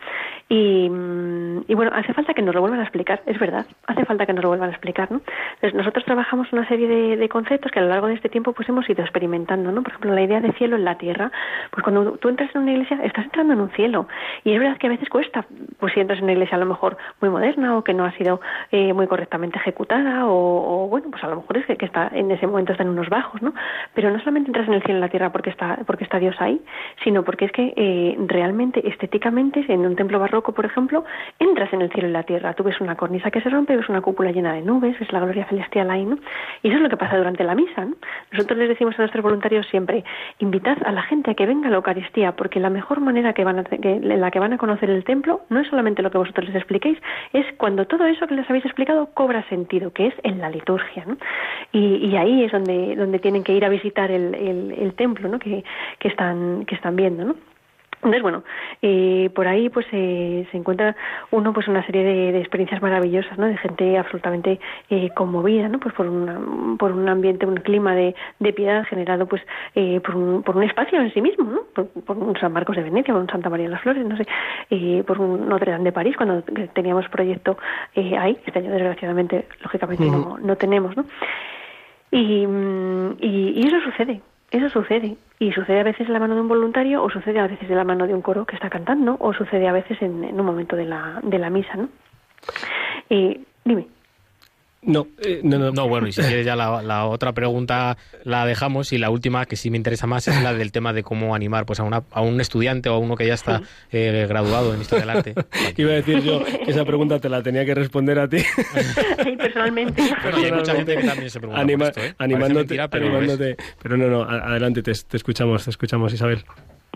[0.49, 4.05] Y, mm, y bueno, hace falta que nos lo vuelvan a explicar, es verdad, hace
[4.05, 5.11] falta que nos lo vuelvan a explicar.
[5.11, 5.21] ¿no?
[5.55, 8.69] Entonces, nosotros trabajamos una serie de, conceptos que a lo largo de este tiempo pues
[8.69, 9.73] hemos ido experimentando.
[9.73, 9.83] ¿no?
[9.83, 11.31] Por ejemplo, la idea de cielo en la tierra.
[11.71, 14.07] Pues cuando tú entras en una iglesia, estás entrando en un cielo.
[14.45, 15.47] Y es verdad que a veces cuesta,
[15.79, 18.13] pues si entras en una iglesia a lo mejor muy moderna o que no ha
[18.13, 22.31] sido eh, muy correctamente ejecutada o, bueno, pues a lo mejor es que, está en
[22.31, 23.55] ese momento está en unos bajos, ¿no?
[23.95, 26.35] Pero no solamente entras en el cielo en la tierra porque está porque está Dios
[26.41, 26.61] ahí,
[27.05, 31.05] sino porque es que eh, realmente estéticamente en un templo barroco, por ejemplo,
[31.39, 32.55] entras en el cielo y la tierra.
[32.55, 35.21] Tú ves una cornisa que se rompe, ves una cúpula llena de nubes, ves la
[35.21, 35.86] gloria celestial
[36.63, 37.85] Y eso es lo que pasa durante la misa.
[37.85, 37.97] ¿no?
[38.33, 40.05] Nosotros les decimos a nuestros voluntarios siempre,
[40.39, 43.45] invitad a la gente a que venga a la Eucaristía, porque la mejor manera que
[43.45, 46.11] van a, que, en la que van a conocer el templo no es solamente lo
[46.11, 46.99] que vosotros les expliquéis,
[47.33, 51.05] es cuando todo eso que les habéis explicado cobra sentido, que es en la liturgia.
[51.07, 51.17] ¿no?
[51.73, 55.29] Y, y ahí es donde, donde tienen que ir a visitar el, el, el templo
[55.29, 55.39] ¿no?
[55.39, 55.65] que,
[55.99, 57.25] que, están, que están viendo.
[57.25, 57.35] ¿no?
[57.97, 58.45] Entonces, bueno,
[58.83, 60.95] eh, por ahí pues eh, se encuentra
[61.31, 63.47] uno pues una serie de, de, experiencias maravillosas, ¿no?
[63.47, 65.81] De gente absolutamente eh, conmovida, ¿no?
[65.81, 66.39] Pues por, una,
[66.79, 69.43] por un ambiente, un clima de, de piedad generado pues
[69.75, 71.63] eh, por, un, por un espacio en sí mismo, ¿no?
[71.75, 74.17] Por, por, un San Marcos de Venecia, por un Santa María de las Flores, no
[74.17, 74.27] sé,
[74.71, 76.43] eh, por un Notre Dame de París, cuando
[76.75, 77.57] teníamos proyecto
[77.95, 81.07] eh, ahí, este año desgraciadamente, lógicamente no, no tenemos, ¿no?
[82.11, 82.47] Y,
[83.21, 85.17] y, y eso sucede, eso sucede.
[85.39, 87.75] Y sucede a veces de la mano de un voluntario, o sucede a veces de
[87.75, 90.47] la mano de un coro que está cantando, o sucede a veces en, en un
[90.47, 91.89] momento de la, de la misa, ¿no?
[93.11, 93.89] Eh, dime.
[94.87, 95.89] No, eh, no, no, no.
[95.89, 99.57] bueno, y si quieres ya la, la, otra pregunta la dejamos y la última que
[99.57, 102.21] sí me interesa más es la del tema de cómo animar pues a, una, a
[102.21, 105.35] un estudiante o a uno que ya está eh, graduado en Historia del Arte.
[105.77, 108.39] Iba a decir yo que esa pregunta te la tenía que responder a ti.
[109.27, 110.03] Sí, personalmente.
[110.23, 112.15] Bueno, y hay mucha gente que también se pregunta Anima, por esto, ¿eh?
[112.19, 113.57] animándote, mentira, pero, animándote.
[113.83, 116.45] pero no, no, adelante, te, te escuchamos, te escuchamos, Isabel.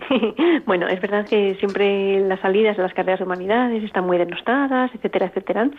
[0.65, 4.93] bueno, es verdad que siempre las salidas de las carreras de humanidades están muy denostadas,
[4.93, 5.69] etcétera, etcétera,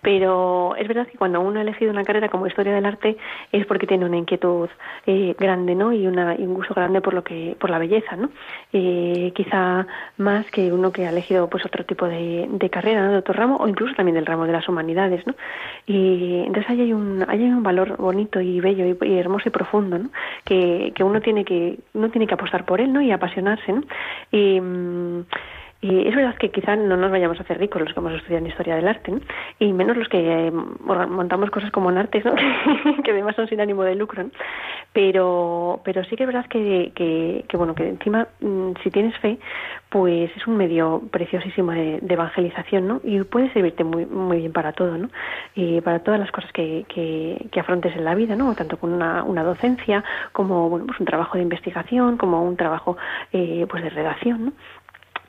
[0.00, 3.16] pero es verdad que cuando uno ha elegido una carrera como historia del arte
[3.50, 4.68] es porque tiene una inquietud
[5.06, 5.92] eh, grande, ¿no?
[5.92, 8.30] Y, una, y un gusto grande por lo que, por la belleza, ¿no?
[8.72, 9.86] Eh, quizá
[10.18, 13.08] más que uno que ha elegido pues otro tipo de, carrera.
[13.08, 15.34] De otro ramo o incluso también del ramo de las humanidades, ¿no?
[15.86, 19.52] Y entonces ahí hay un, hay un valor bonito y bello y, y hermoso y
[19.52, 20.10] profundo, ¿no?
[20.44, 23.02] Que, que uno tiene que, uno tiene que apostar por él, ¿no?
[23.02, 23.82] Y apasionarse, ¿no?
[24.30, 25.26] Y, mm,
[25.82, 28.44] y es verdad que quizá no nos vayamos a hacer ricos los que hemos estudiado
[28.44, 29.20] en historia del arte, ¿no?
[29.58, 32.34] y menos los que eh, montamos cosas como en artes, ¿no?
[33.04, 34.22] que además son sin ánimo de lucro.
[34.22, 34.30] ¿no?
[34.92, 39.18] Pero, pero sí que es verdad que, que, que bueno, que encima, mm, si tienes
[39.18, 39.38] fe,
[39.88, 43.00] pues es un medio preciosísimo de, de, evangelización, ¿no?
[43.02, 45.08] Y puede servirte muy, muy bien para todo, ¿no?
[45.54, 48.54] Y para todas las cosas que, que, que afrontes en la vida, ¿no?
[48.54, 52.96] Tanto con una, una docencia, como bueno, pues un trabajo de investigación, como un trabajo
[53.32, 54.52] eh, pues de redacción, ¿no?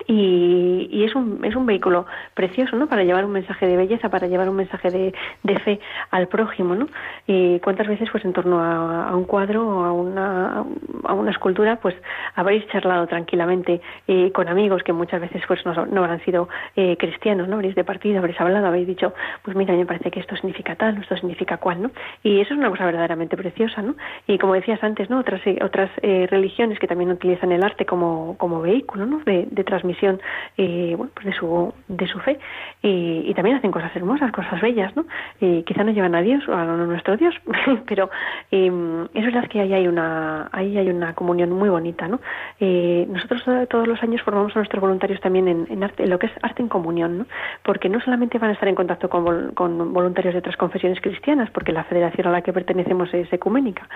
[0.07, 2.87] Y, y, es, un, es un vehículo precioso, ¿no?
[2.87, 5.79] Para llevar un mensaje de belleza, para llevar un mensaje de, de fe
[6.11, 6.87] al prójimo, ¿no?
[7.27, 10.65] Y cuántas veces, pues, en torno a, un cuadro o a una,
[11.03, 11.95] a una escultura, pues,
[12.35, 16.97] habréis charlado tranquilamente eh, con amigos que muchas veces, pues, no, no habrán sido eh,
[16.97, 17.55] cristianos, ¿no?
[17.55, 21.15] Habréis departido, habréis hablado, habéis dicho, pues, mira, me parece que esto significa tal, esto
[21.15, 21.91] significa cual, ¿no?
[22.23, 23.95] Y eso es una cosa verdaderamente preciosa, ¿no?
[24.27, 25.19] Y como decías antes, ¿no?
[25.19, 25.89] Otras, eh, otras
[26.29, 29.19] religiones que también utilizan el arte como, como vehículo, ¿no?
[29.19, 32.39] De, de transmisión eh, bueno, pues de su de su fe
[32.81, 35.05] y, también hacen cosas hermosas, cosas bellas, ¿no?
[35.41, 37.33] Y quizá no llevan a Dios o a nuestro Dios,
[37.87, 38.09] pero
[38.51, 38.71] eh,
[39.13, 42.19] es verdad que ahí hay una ahí hay una comunión muy bonita, ¿no?
[42.59, 46.19] Eh, nosotros todos los años formamos a nuestros voluntarios también en, en, arte, en lo
[46.19, 47.25] que es arte en comunión, ¿no?
[47.63, 51.49] Porque no solamente van a estar en contacto con, con voluntarios de otras confesiones cristianas,
[51.51, 53.87] porque la federación a la que pertenecemos es ecuménica,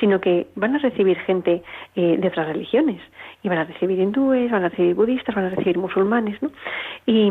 [0.00, 1.62] sino que van a recibir gente
[1.96, 3.00] eh, de otras religiones
[3.44, 6.50] y van a recibir hindúes, van a recibir budistas, van a recibir musulmanes, ¿no?
[7.06, 7.30] Y,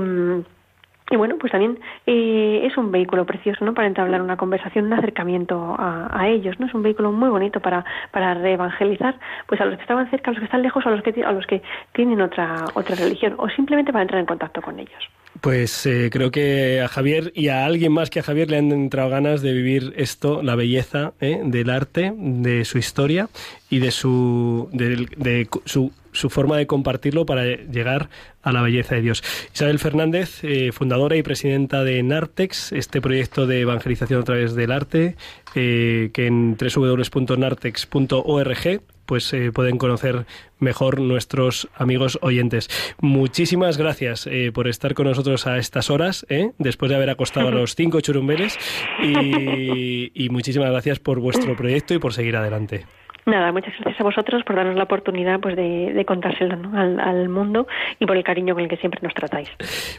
[1.09, 3.73] y bueno, pues también eh, es un vehículo precioso, ¿no?
[3.73, 6.67] Para entablar una conversación, un acercamiento a, a, ellos, ¿no?
[6.67, 10.33] Es un vehículo muy bonito para para reevangelizar, pues a los que estaban cerca, a
[10.33, 11.61] los que están lejos, a los que a los que
[11.93, 15.09] tienen otra otra religión o simplemente para entrar en contacto con ellos.
[15.41, 18.71] Pues eh, creo que a Javier y a alguien más que a Javier le han
[18.71, 21.41] entrado ganas de vivir esto, la belleza ¿eh?
[21.43, 23.27] del arte, de su historia
[23.69, 28.09] y de su de, de su su forma de compartirlo para llegar
[28.41, 29.23] a la belleza de Dios.
[29.53, 34.71] Isabel Fernández, eh, fundadora y presidenta de Nartex, este proyecto de evangelización a través del
[34.71, 35.15] arte,
[35.55, 40.25] eh, que en www.nartex.org pues eh, pueden conocer
[40.59, 42.69] mejor nuestros amigos oyentes.
[43.01, 46.51] Muchísimas gracias por estar con nosotros a estas horas, ¿eh?
[46.57, 48.57] después de haber acostado a los cinco churumbeles,
[49.03, 52.85] y, y muchísimas gracias por vuestro proyecto y por seguir adelante.
[53.25, 57.67] Nada, muchas gracias a vosotros por darnos la oportunidad pues de, contárselo al, al, mundo
[57.99, 59.49] y por el cariño con el que siempre nos tratáis.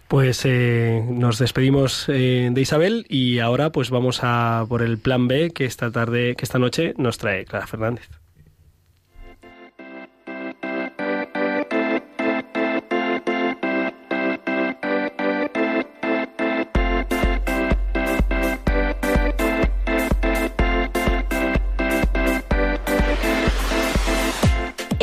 [0.09, 5.27] Pues eh, nos despedimos eh, de Isabel y ahora pues vamos a por el plan
[5.29, 8.24] B que esta tarde, que esta noche nos trae Clara Fernández.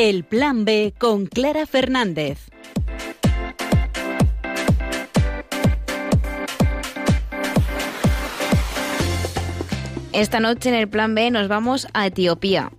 [0.03, 2.49] El Plan B con Clara Fernández.
[10.11, 12.71] Esta noche en el Plan B nos vamos a Etiopía.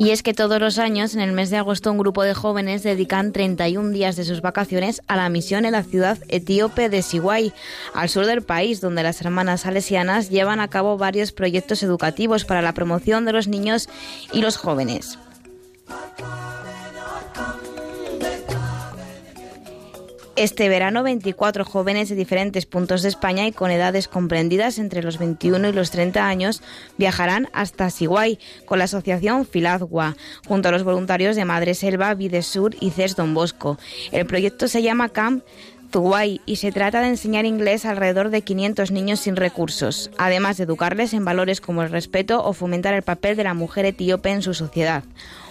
[0.00, 2.82] Y es que todos los años, en el mes de agosto, un grupo de jóvenes
[2.82, 7.52] dedican 31 días de sus vacaciones a la misión en la ciudad etíope de Sigüay,
[7.92, 12.62] al sur del país, donde las hermanas salesianas llevan a cabo varios proyectos educativos para
[12.62, 13.90] la promoción de los niños
[14.32, 15.18] y los jóvenes.
[20.40, 25.18] Este verano, 24 jóvenes de diferentes puntos de España y con edades comprendidas entre los
[25.18, 26.62] 21 y los 30 años
[26.96, 30.16] viajarán hasta Sigüay con la asociación Filazgua,
[30.48, 33.76] junto a los voluntarios de Madre Selva, Videsur y CES Don Bosco.
[34.12, 35.44] El proyecto se llama Camp
[35.90, 40.56] Tuguay y se trata de enseñar inglés a alrededor de 500 niños sin recursos, además
[40.56, 44.30] de educarles en valores como el respeto o fomentar el papel de la mujer etíope
[44.30, 45.04] en su sociedad.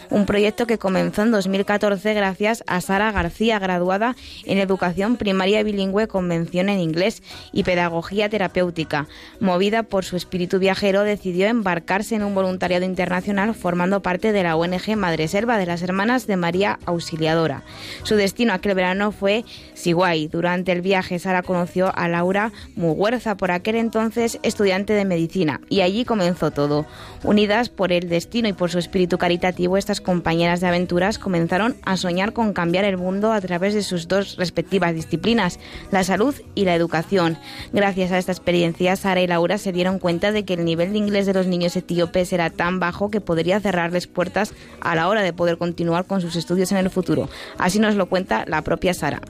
[0.09, 6.07] Un proyecto que comenzó en 2014 gracias a Sara García, graduada en Educación Primaria Bilingüe
[6.07, 9.07] Convención en Inglés y Pedagogía Terapéutica.
[9.39, 14.55] Movida por su espíritu viajero, decidió embarcarse en un voluntariado internacional formando parte de la
[14.55, 17.63] ONG Madre Selva de las Hermanas de María Auxiliadora.
[18.03, 20.27] Su destino aquel verano fue Siguay.
[20.27, 25.81] Durante el viaje, Sara conoció a Laura Muguerza, por aquel entonces estudiante de medicina, y
[25.81, 26.85] allí comenzó todo.
[27.23, 31.97] Unidas por el destino y por su espíritu caritativo, estas compañeras de aventuras comenzaron a
[31.97, 35.59] soñar con cambiar el mundo a través de sus dos respectivas disciplinas,
[35.91, 37.37] la salud y la educación.
[37.73, 40.97] Gracias a esta experiencia, Sara y Laura se dieron cuenta de que el nivel de
[40.97, 45.21] inglés de los niños etíopes era tan bajo que podría cerrarles puertas a la hora
[45.21, 47.29] de poder continuar con sus estudios en el futuro.
[47.57, 49.21] Así nos lo cuenta la propia Sara.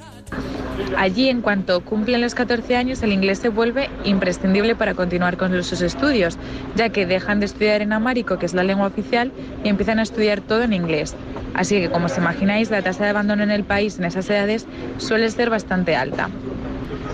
[0.97, 5.51] Allí, en cuanto cumplen los 14 años, el inglés se vuelve imprescindible para continuar con
[5.63, 6.37] sus estudios,
[6.75, 9.31] ya que dejan de estudiar en amárico, que es la lengua oficial,
[9.63, 11.15] y empiezan a estudiar todo en inglés.
[11.53, 14.65] Así que, como os imagináis, la tasa de abandono en el país en esas edades
[14.97, 16.29] suele ser bastante alta.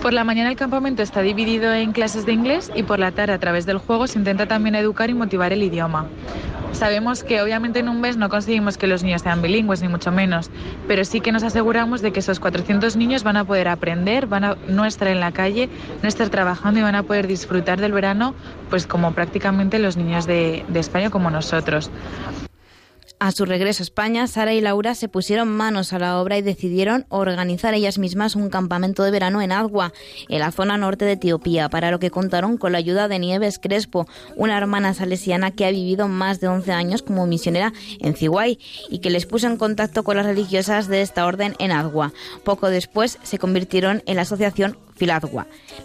[0.02, 3.32] Por la mañana el campamento está dividido en clases de inglés y por la tarde
[3.32, 6.06] a través del juego se intenta también educar y motivar el idioma.
[6.72, 10.12] Sabemos que obviamente en un mes no conseguimos que los niños sean bilingües, ni mucho
[10.12, 10.50] menos,
[10.86, 14.44] pero sí que nos aseguramos de que esos 400 niños van a poder aprender, van
[14.44, 15.70] a no estar en la calle,
[16.02, 18.34] no estar trabajando y van a poder disfrutar del verano,
[18.68, 21.90] pues como prácticamente los niños de, de España como nosotros.
[23.18, 26.42] A su regreso a España, Sara y Laura se pusieron manos a la obra y
[26.42, 29.94] decidieron organizar ellas mismas un campamento de verano en Agua,
[30.28, 33.58] en la zona norte de Etiopía, para lo que contaron con la ayuda de Nieves
[33.58, 34.06] Crespo,
[34.36, 38.58] una hermana salesiana que ha vivido más de 11 años como misionera en Ciguay
[38.90, 42.12] y que les puso en contacto con las religiosas de esta orden en Agua.
[42.44, 44.76] Poco después se convirtieron en la asociación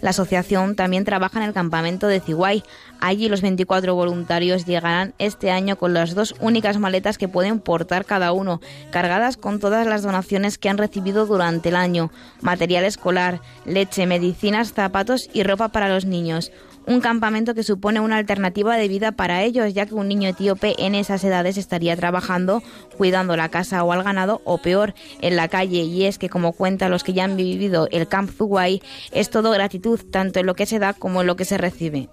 [0.02, 2.64] La asociación también trabaja en el campamento de Ciguay.
[3.00, 8.06] Allí los 24 voluntarios llegarán este año con las dos únicas maletas que pueden portar
[8.06, 13.42] cada uno, cargadas con todas las donaciones que han recibido durante el año, material escolar,
[13.66, 16.52] leche, medicinas, zapatos y ropa para los niños
[16.86, 20.76] un campamento que supone una alternativa de vida para ellos, ya que un niño etíope
[20.78, 22.64] en esas edades estaría trabajando,
[22.98, 25.84] cuidando la casa o al ganado, o peor, en la calle.
[25.84, 29.52] Y es que, como cuentan los que ya han vivido el Camp Zuwai, es todo
[29.52, 32.10] gratitud, tanto en lo que se da como en lo que se recibe.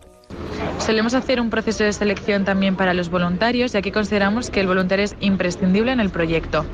[0.79, 4.66] Solemos hacer un proceso de selección también para los voluntarios, ya que consideramos que el
[4.66, 6.64] voluntario es imprescindible en el proyecto.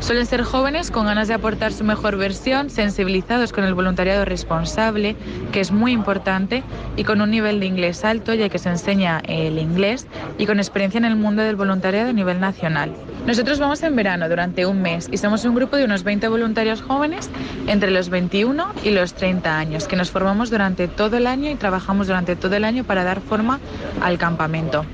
[0.00, 5.16] Suelen ser jóvenes con ganas de aportar su mejor versión, sensibilizados con el voluntariado responsable,
[5.52, 6.62] que es muy importante,
[6.96, 10.06] y con un nivel de inglés alto, ya que se enseña el inglés,
[10.38, 12.92] y con experiencia en el mundo del voluntariado a nivel nacional.
[13.26, 16.80] Nosotros vamos en verano durante un mes y somos un grupo de unos 20 voluntarios
[16.80, 17.28] jóvenes
[17.66, 21.56] entre los 21 y los 30 años, que nos formamos durante todo el año y
[21.56, 23.58] trabajamos durante todo el año para dar forma
[24.00, 24.86] al campamento.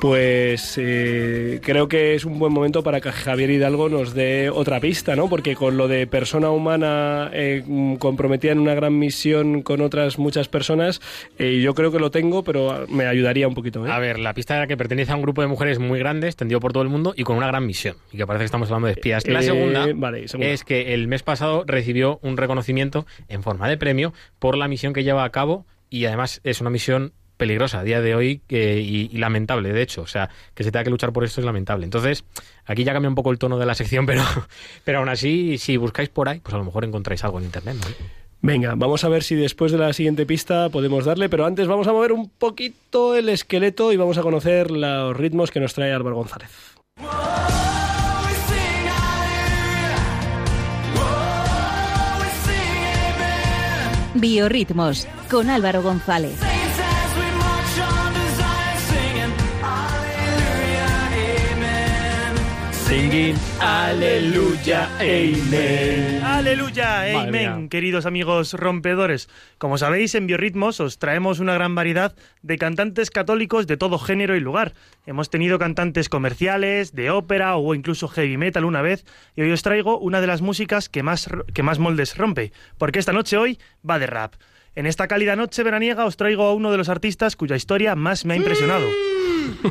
[0.00, 4.80] Pues eh, creo que es un buen momento para que Javier Hidalgo nos dé otra
[4.80, 5.28] pista, ¿no?
[5.28, 7.62] Porque con lo de persona humana eh,
[7.98, 11.02] comprometida en una gran misión con otras muchas personas,
[11.38, 13.84] eh, yo creo que lo tengo, pero me ayudaría un poquito.
[13.84, 16.60] A ver, la pista era que pertenece a un grupo de mujeres muy grandes, tendido
[16.60, 17.96] por todo el mundo y con una gran misión.
[18.10, 19.26] Y que parece que estamos hablando de espías.
[19.26, 20.50] La segunda vale, segunda.
[20.50, 24.94] es que el mes pasado recibió un reconocimiento en forma de premio por la misión
[24.94, 29.16] que lleva a cabo y además es una misión peligrosa a día de hoy y
[29.18, 30.02] lamentable, de hecho.
[30.02, 31.84] O sea, que se tenga que luchar por esto es lamentable.
[31.84, 32.22] Entonces,
[32.66, 34.22] aquí ya cambia un poco el tono de la sección, pero,
[34.84, 37.76] pero aún así, si buscáis por ahí, pues a lo mejor encontráis algo en internet.
[37.80, 37.86] ¿no?
[38.42, 41.88] Venga, vamos a ver si después de la siguiente pista podemos darle, pero antes vamos
[41.88, 45.92] a mover un poquito el esqueleto y vamos a conocer los ritmos que nos trae
[45.92, 46.50] Álvaro González.
[54.14, 56.49] Biorritmos con Álvaro González.
[62.90, 66.24] Singing Aleluya, Amen.
[66.24, 67.68] Aleluya, mía.
[67.70, 69.28] queridos amigos rompedores.
[69.58, 74.34] Como sabéis, en Biorritmos os traemos una gran variedad de cantantes católicos de todo género
[74.34, 74.72] y lugar.
[75.06, 79.04] Hemos tenido cantantes comerciales, de ópera o incluso heavy metal una vez,
[79.36, 82.98] y hoy os traigo una de las músicas que más, que más moldes rompe, porque
[82.98, 84.34] esta noche hoy va de rap.
[84.74, 88.24] En esta cálida noche veraniega os traigo a uno de los artistas cuya historia más
[88.24, 88.88] me ha impresionado.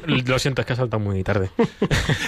[0.05, 1.49] Lo siento, es que ha saltado muy tarde.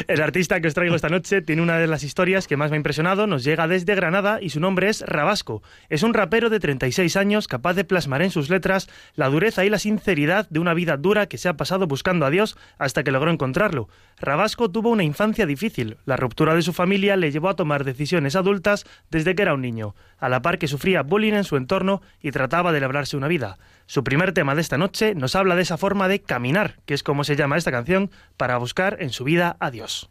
[0.07, 2.75] El artista que os traigo esta noche tiene una de las historias que más me
[2.75, 5.61] ha impresionado, nos llega desde Granada y su nombre es Rabasco.
[5.89, 9.69] Es un rapero de 36 años capaz de plasmar en sus letras la dureza y
[9.69, 13.11] la sinceridad de una vida dura que se ha pasado buscando a Dios hasta que
[13.11, 13.89] logró encontrarlo.
[14.19, 15.97] Rabasco tuvo una infancia difícil.
[16.05, 19.61] La ruptura de su familia le llevó a tomar decisiones adultas desde que era un
[19.61, 23.27] niño, a la par que sufría bullying en su entorno y trataba de labrarse una
[23.27, 23.57] vida.
[23.85, 27.03] Su primer tema de esta noche nos habla de esa forma de caminar, que es
[27.03, 30.09] como se llama esta canción, para buscar en su vida a Dios.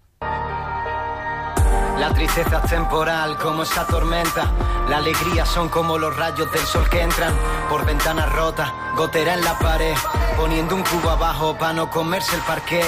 [2.01, 4.51] La tristeza es temporal como esa tormenta.
[4.89, 7.35] La alegría son como los rayos del sol que entran
[7.69, 9.95] por ventanas rotas, gotera en la pared,
[10.35, 12.83] poniendo un cubo abajo para no comerse el parqué.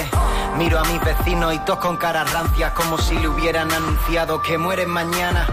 [0.57, 4.57] Miro a mis vecinos y todos con caras rancias como si le hubieran anunciado que
[4.57, 5.47] mueren mañana.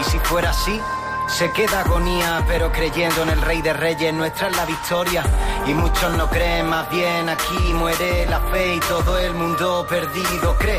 [0.00, 0.80] Y si fuera así,
[1.28, 5.24] se queda agonía, pero creyendo en el Rey de Reyes, nuestra es la victoria.
[5.66, 10.56] Y muchos no creen, más bien aquí muere la fe y todo el mundo perdido
[10.58, 10.78] cree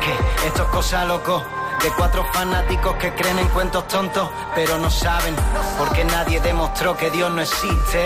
[0.00, 1.61] que esto es cosa loco.
[1.82, 5.34] De cuatro fanáticos que creen en cuentos tontos, pero no saben,
[5.78, 8.04] porque nadie demostró que Dios no existe.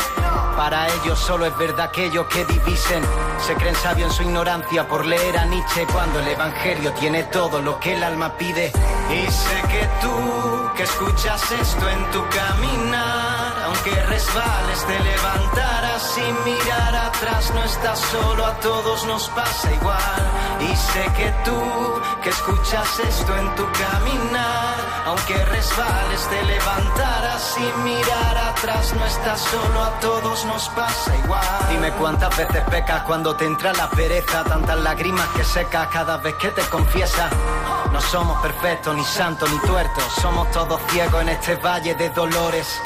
[0.56, 3.02] Para ellos solo es verdad aquellos que divisen.
[3.46, 7.60] Se creen sabios en su ignorancia por leer a Nietzsche cuando el Evangelio tiene todo
[7.60, 8.72] lo que el alma pide.
[9.10, 16.44] Y sé que tú, que escuchas esto en tu caminar, aunque resbales te levantarás sin
[16.44, 20.22] mirar atrás, no estás solo, a todos nos pasa igual.
[20.60, 24.74] Y sé que tú, que escuchas esto en tu caminar,
[25.06, 31.66] aunque resbales te levantarás sin mirar atrás, no estás solo, a todos nos pasa igual.
[31.68, 36.34] Dime cuántas veces pecas cuando te entra la pereza, tantas lágrimas que secas cada vez
[36.36, 37.32] que te confiesas.
[37.92, 42.80] No somos perfectos, ni santos, ni tuertos, somos todos ciegos en este valle de dolores.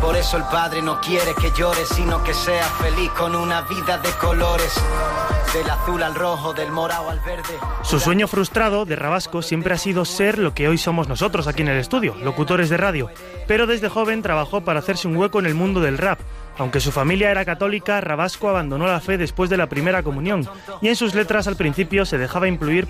[0.00, 3.98] Por eso el Padre no quiere que llores, sino que seas feliz con una vida
[3.98, 4.74] de colores.
[5.52, 7.58] Del azul al rojo, del morado al verde.
[7.82, 11.62] Su sueño frustrado de Rabasco siempre ha sido ser lo que hoy somos nosotros aquí
[11.62, 13.10] en el estudio, locutores de radio.
[13.46, 16.20] Pero desde joven trabajó para hacerse un hueco en el mundo del rap.
[16.58, 20.46] Aunque su familia era católica, Rabasco abandonó la fe después de la primera comunión
[20.82, 22.88] y en sus letras al principio se dejaba influir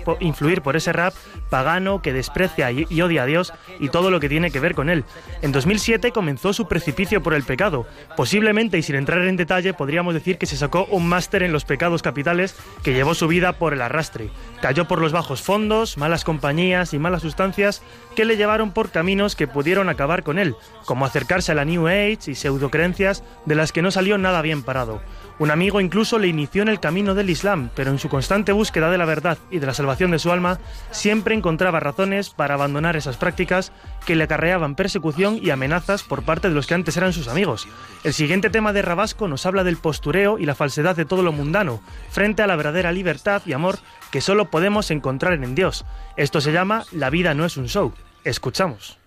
[0.61, 1.13] por, ese rap
[1.51, 4.73] pagano que desprecia y, y odia a Dios y todo lo que tiene que ver
[4.73, 5.05] con él.
[5.43, 7.85] En 2007 comenzó su precipicio por el pecado.
[8.17, 11.65] Posiblemente y sin entrar en detalle podríamos decir que se sacó un máster en los
[11.65, 14.31] pecados capitales que llevó su vida por el arrastre.
[14.61, 17.83] Cayó por los bajos fondos, malas compañías y malas sustancias
[18.15, 20.55] que le llevaron por caminos que pudieron acabar con él,
[20.85, 24.63] como acercarse a la New Age y pseudocreencias de las que no salió nada bien
[24.63, 25.01] parado.
[25.37, 28.89] Un amigo incluso le inició en el camino del Islam, pero en su constante búsqueda
[28.89, 30.59] de la verdad y de la salvación de su alma,
[30.91, 33.71] siempre encontraba razones para abandonar esas prácticas
[34.05, 37.67] que le acarreaban persecución y amenazas por parte de los que antes eran sus amigos.
[38.03, 41.31] El siguiente tema de Rabasco nos habla del postureo y la falsedad de todo lo
[41.31, 43.79] mundano, frente a la verdadera libertad y amor
[44.11, 45.85] que solo podemos encontrar en Dios.
[46.17, 47.93] Esto se llama La vida no es un show.
[48.23, 48.97] Escuchamos.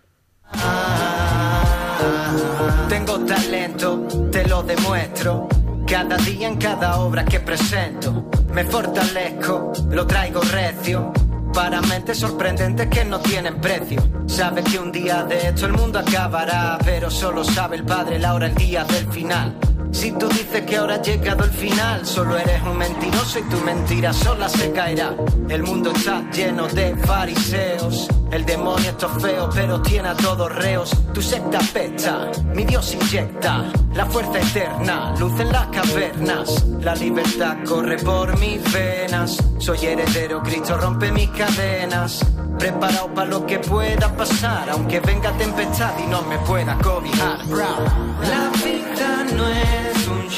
[2.88, 5.48] Tengo talento, te lo demuestro.
[5.86, 11.12] Cada día en cada obra que presento, me fortalezco, lo traigo recio.
[11.52, 14.02] Para mentes sorprendentes que no tienen precio.
[14.26, 18.32] Sabe que un día de esto el mundo acabará, pero solo sabe el Padre la
[18.34, 19.58] hora, el día del final.
[19.92, 23.58] Si tú dices que ahora ha llegado el final, solo eres un mentiroso y tu
[23.58, 25.14] mentira sola se caerá.
[25.48, 28.08] El mundo está lleno de fariseos.
[28.30, 30.90] El demonio esto es feo, pero tiene a todos reos.
[31.12, 36.64] Tu secta pesta, mi Dios inyecta la fuerza eterna, luz en las cavernas.
[36.80, 39.36] La libertad corre por mis venas.
[39.58, 42.24] Soy heredero, Cristo rompe mis cadenas.
[42.58, 47.44] Preparado para lo que pueda pasar, aunque venga tempestad y no me pueda cobijar.
[47.46, 49.81] La vida no es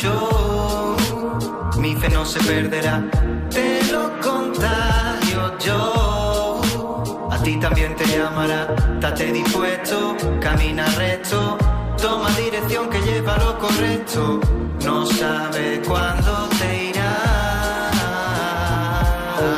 [0.04, 0.96] show,
[1.78, 3.02] mi fe no se perderá.
[3.50, 6.60] Te lo contario yo,
[7.30, 8.74] a ti también te llamará.
[9.00, 11.56] Date dispuesto, camina recto,
[12.00, 14.40] toma dirección que lleva lo correcto.
[14.84, 16.83] No sabe cuándo te irá.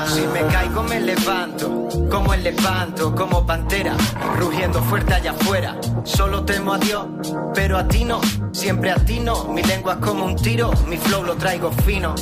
[0.08, 3.94] Si me caigo me levanto, como el levanto, como pantera,
[4.38, 5.76] rugiendo fuerte allá afuera.
[6.04, 7.06] Solo temo a Dios,
[7.54, 8.20] pero a ti no,
[8.52, 9.44] siempre a ti no.
[9.52, 12.14] Mi lengua es como un tiro, mi flow lo traigo fino.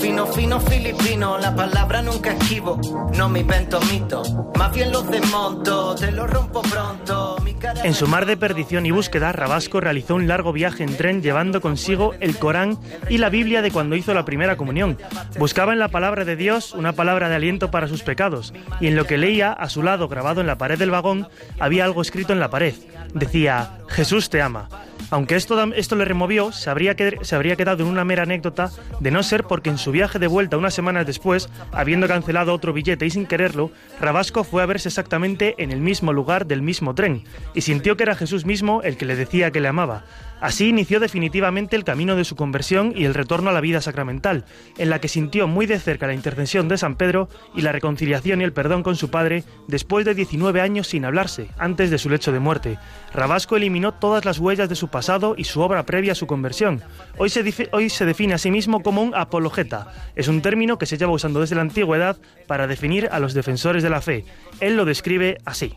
[0.00, 2.80] Fino, fino, filipino, la palabra nunca esquivo.
[3.16, 7.36] No me invento mitos, más bien los desmonto, te lo rompo pronto.
[7.44, 10.96] Mi cara En su mar de perdición y búsqueda, Rabasco realizó un largo viaje en
[10.96, 12.78] tren llevando consigo el Corán
[13.08, 14.98] y la Biblia de cuando hizo la primera comunión.
[15.38, 18.96] Buscaba en la palabra de Dios una palabra de aliento para sus pecados, y en
[18.96, 21.28] lo que leía, a su lado, grabado en la pared del vagón,
[21.58, 22.74] había algo escrito en la pared.
[23.14, 24.68] Decía, Jesús te ama.
[25.10, 28.70] Aunque esto, esto le removió, se habría, que- se habría quedado en una mera anécdota
[29.00, 32.74] de no ser porque en su viaje de vuelta unas semanas después, habiendo cancelado otro
[32.74, 33.70] billete y sin quererlo,
[34.00, 37.24] Rabasco fue a verse exactamente en el mismo lugar del mismo tren
[37.54, 40.04] y sintió que era Jesús mismo el que le decía que le amaba.
[40.40, 44.44] Así inició definitivamente el camino de su conversión y el retorno a la vida sacramental,
[44.76, 48.40] en la que sintió muy de cerca la intercesión de San Pedro y la reconciliación
[48.40, 52.08] y el perdón con su padre después de 19 años sin hablarse, antes de su
[52.08, 52.78] lecho de muerte.
[53.12, 56.82] Rabasco eliminó todas las huellas de su pasado y su obra previa a su conversión.
[57.16, 59.92] Hoy se, hoy se define a sí mismo como un apologeta.
[60.14, 62.16] Es un término que se lleva usando desde la antigüedad
[62.46, 64.24] para definir a los defensores de la fe.
[64.60, 65.74] Él lo describe así.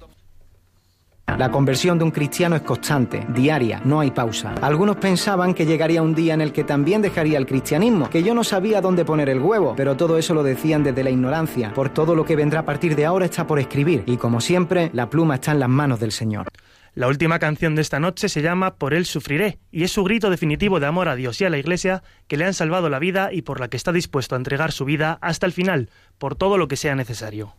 [1.38, 4.54] La conversión de un cristiano es constante, diaria, no hay pausa.
[4.62, 8.36] Algunos pensaban que llegaría un día en el que también dejaría el cristianismo, que yo
[8.36, 11.74] no sabía dónde poner el huevo, pero todo eso lo decían desde la ignorancia.
[11.74, 14.92] Por todo lo que vendrá a partir de ahora está por escribir, y como siempre,
[14.94, 16.48] la pluma está en las manos del Señor.
[16.94, 20.30] La última canción de esta noche se llama Por él sufriré y es su grito
[20.30, 23.32] definitivo de amor a Dios y a la Iglesia que le han salvado la vida
[23.32, 26.58] y por la que está dispuesto a entregar su vida hasta el final, por todo
[26.58, 27.56] lo que sea necesario.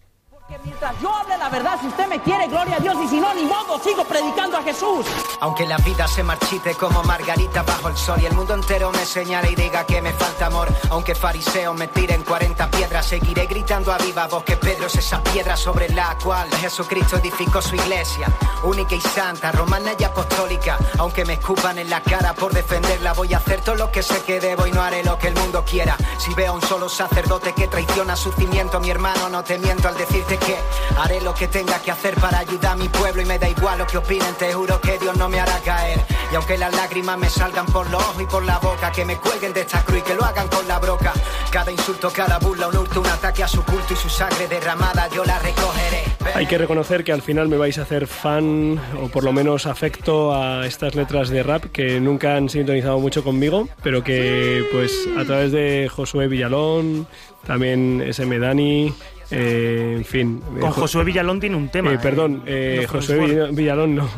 [0.64, 3.32] Mientras yo hable la verdad, si usted me quiere, gloria a Dios, y si no,
[3.32, 5.07] ni modo, sigo predicando a Jesús.
[5.40, 9.05] Aunque la vida se marchite como margarita bajo el sol y el mundo entero me
[9.07, 13.92] señale y diga que me falta amor, aunque fariseos me tiren 40 piedras, seguiré gritando
[13.92, 18.28] a viva voz que Pedro es esa piedra sobre la cual Jesucristo edificó su iglesia,
[18.64, 20.78] única y santa, romana y apostólica.
[20.98, 24.20] Aunque me escupan en la cara por defenderla, voy a hacer todo lo que sé
[24.22, 25.96] que debo y no haré lo que el mundo quiera.
[26.18, 29.88] Si veo a un solo sacerdote que traiciona su cimiento, mi hermano, no te miento
[29.88, 30.57] al decirte que
[30.99, 33.78] haré lo que tenga que hacer para ayudar a mi pueblo y me da igual
[33.78, 36.01] lo que opinen, te juro que Dios no me hará caer.
[36.30, 39.16] Y aunque las lágrimas me salgan por los ojos y por la boca, que me
[39.16, 41.12] cuelguen de esta cruz y que lo hagan con la broca.
[41.51, 45.09] Cada insulto, cada burla, un hurto, un ataque a su culto y su sangre derramada,
[45.14, 46.05] yo la recogeré.
[46.34, 49.66] Hay que reconocer que al final me vais a hacer fan o por lo menos
[49.66, 55.09] afecto a estas letras de rap que nunca han sintonizado mucho conmigo, pero que pues
[55.18, 57.07] a través de Josué Villalón,
[57.47, 58.95] también SM Dani,
[59.33, 60.41] eh, en fin.
[60.41, 61.93] Con eh, Jo- Josué Villalón tiene un tema.
[61.93, 63.18] eh, perdón, eh, No, Josué.
[63.20, 64.09] Vill- Villalón no.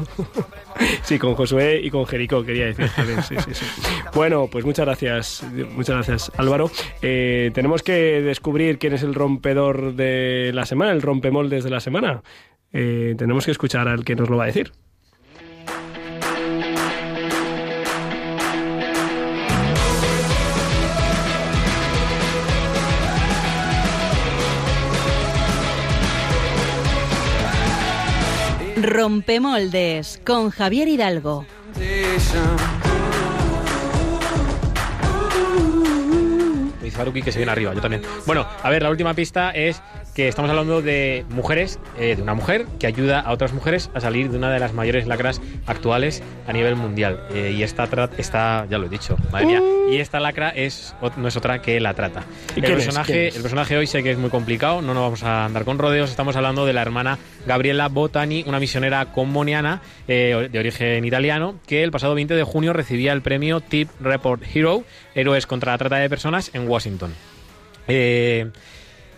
[1.02, 2.88] sí, con Josué y con Jericó quería decir.
[2.94, 3.64] también, sí, sí, sí.
[4.14, 5.44] Bueno, pues muchas gracias,
[5.74, 6.70] muchas gracias Álvaro.
[7.02, 7.92] Eh, tenemos que
[8.22, 12.22] descubrir quién es el rompedor de la semana, el rompemoldes de la semana.
[12.72, 14.72] Eh, tenemos que escuchar al que nos lo va a decir.
[28.76, 31.46] Rompemoldes con Javier Hidalgo.
[36.82, 38.02] Dice Haruki que se viene arriba, yo también.
[38.26, 39.80] Bueno, a ver, la última pista es
[40.14, 44.00] que estamos hablando de mujeres, eh, de una mujer que ayuda a otras mujeres a
[44.00, 47.20] salir de una de las mayores lacras actuales a nivel mundial.
[47.32, 51.28] Eh, y esta, esta, ya lo he dicho, madre mía, y esta lacra es, no
[51.28, 52.22] es otra que la trata.
[52.54, 55.44] ¿Y El personaje, el personaje hoy sé que es muy complicado, no nos vamos a
[55.44, 60.58] andar con rodeos, estamos hablando de la hermana Gabriela Botani, una misionera comboniana eh, de
[60.58, 64.84] origen italiano, que el pasado 20 de junio recibía el premio Tip Report Hero,
[65.16, 67.12] Héroes contra la Trata de Personas, en Washington.
[67.88, 68.50] Eh,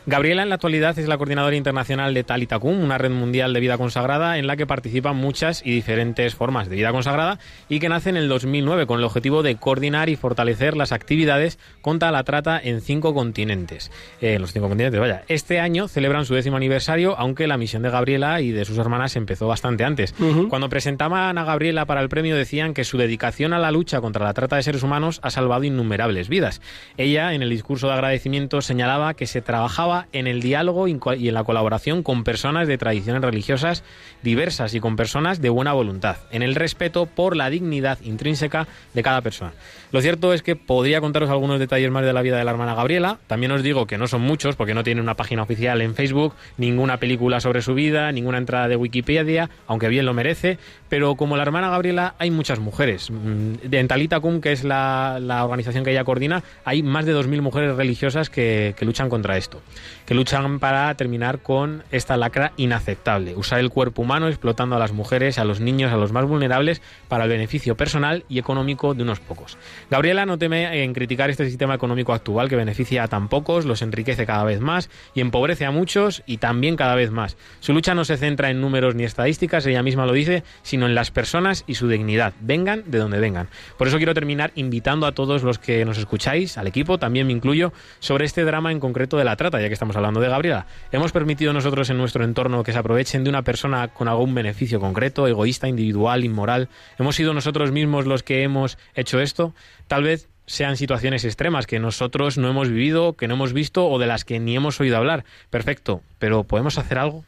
[0.09, 3.77] Gabriela en la actualidad es la coordinadora internacional de Talitacum, una red mundial de vida
[3.77, 8.11] consagrada en la que participan muchas y diferentes formas de vida consagrada y que nace
[8.11, 12.61] en el 2009 con el objetivo de coordinar y fortalecer las actividades contra la trata
[12.63, 13.91] en cinco continentes.
[14.21, 15.25] Eh, en los cinco continentes, vaya.
[15.27, 19.17] Este año celebran su décimo aniversario, aunque la misión de Gabriela y de sus hermanas
[19.17, 20.15] empezó bastante antes.
[20.49, 24.25] Cuando presentaban a Gabriela para el premio decían que su dedicación a la lucha contra
[24.25, 26.63] la trata de seres humanos ha salvado innumerables vidas.
[26.97, 31.35] Ella, en el discurso de agradecimiento, señalaba que se trabajaba en el diálogo y en
[31.35, 33.83] la colaboración con personas de tradiciones religiosas
[34.23, 39.03] diversas y con personas de buena voluntad, en el respeto por la dignidad intrínseca de
[39.03, 39.53] cada persona.
[39.93, 42.75] Lo cierto es que podría contaros algunos detalles más de la vida de la hermana
[42.75, 43.19] Gabriela.
[43.29, 46.35] También os digo que no son muchos porque no tiene una página oficial en Facebook,
[46.59, 50.59] ninguna película sobre su vida, ninguna entrada de Wikipedia, aunque bien lo merece.
[50.89, 53.11] Pero como la hermana Gabriela hay muchas mujeres.
[53.11, 57.41] Mm, En Talita Cum, que es la, organización que ella coordina, hay más de 2.000
[57.41, 59.61] mujeres religiosas que luchan contra esto.
[60.07, 64.93] Que luchan para terminar con esta lacra inaceptable, usar el cuerpo humano explotando a las
[64.93, 69.03] mujeres, a los niños, a los más vulnerables para el beneficio personal y económico de
[69.03, 69.59] unos pocos.
[69.91, 73.83] Gabriela no teme en criticar este sistema económico actual que beneficia a tan pocos, los
[73.83, 77.37] enriquece cada vez más y empobrece a muchos y también cada vez más.
[77.61, 80.95] Su lucha no se centra en números ni estadísticas, ella misma lo dice, sino en
[80.95, 83.49] las personas y su dignidad, vengan de donde vengan.
[83.79, 87.33] Por eso quiero terminar invitando a todos los que nos escucháis, al equipo, también me
[87.33, 90.67] incluyo, sobre este drama en concreto de la trata, ya que estamos hablando de Gabriela.
[90.91, 94.81] Hemos permitido nosotros en nuestro entorno que se aprovechen de una persona con algún beneficio
[94.81, 96.69] concreto, egoísta, individual, inmoral.
[96.99, 99.55] Hemos sido nosotros mismos los que hemos hecho esto.
[99.87, 103.99] Tal vez sean situaciones extremas que nosotros no hemos vivido, que no hemos visto o
[103.99, 105.25] de las que ni hemos oído hablar.
[105.51, 107.25] Perfecto, pero ¿podemos hacer algo?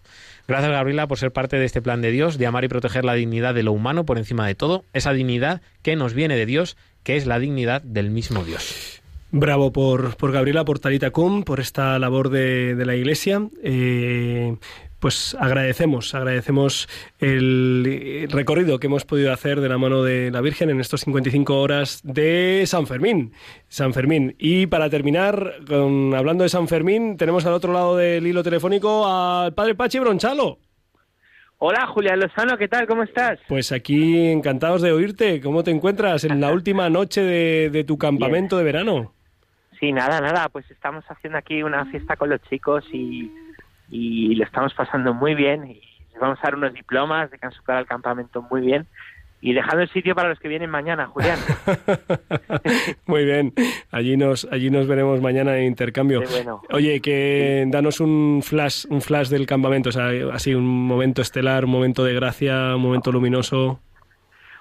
[0.47, 3.15] Gracias, Gabriela, por ser parte de este plan de Dios, de amar y proteger la
[3.15, 6.79] dignidad de lo humano por encima de todo, esa dignidad que nos viene de Dios,
[7.03, 9.03] que es la dignidad del mismo Dios.
[9.31, 13.43] Bravo por, por Gabriela, por Talita Kum, por esta labor de, de la Iglesia.
[13.63, 14.57] Eh,
[14.99, 16.89] pues agradecemos, agradecemos
[17.21, 21.61] el recorrido que hemos podido hacer de la mano de la Virgen en estos 55
[21.61, 23.33] horas de San Fermín.
[23.69, 24.35] San Fermín.
[24.39, 29.07] Y para terminar, con, hablando de San Fermín, tenemos al otro lado del hilo telefónico
[29.07, 30.59] al padre Pachi Bronchalo.
[31.59, 32.87] Hola, Julián Lozano, ¿qué tal?
[32.87, 33.39] ¿Cómo estás?
[33.47, 35.41] Pues aquí encantados de oírte.
[35.41, 39.13] ¿Cómo te encuentras en la última noche de, de tu campamento de verano?
[39.81, 43.31] Sí, nada, nada, pues estamos haciendo aquí una fiesta con los chicos y
[43.91, 45.81] y lo estamos pasando muy bien y
[46.13, 48.87] les vamos a dar unos diplomas de que han superado el campamento muy bien
[49.41, 51.39] y dejando el sitio para los que vienen mañana, Julián.
[53.07, 53.53] Muy bien,
[53.93, 56.23] allí nos allí nos veremos mañana en intercambio.
[56.71, 61.67] Oye, que danos un flash un flash del campamento, o sea, así un momento estelar,
[61.67, 63.79] un momento de gracia, un momento luminoso.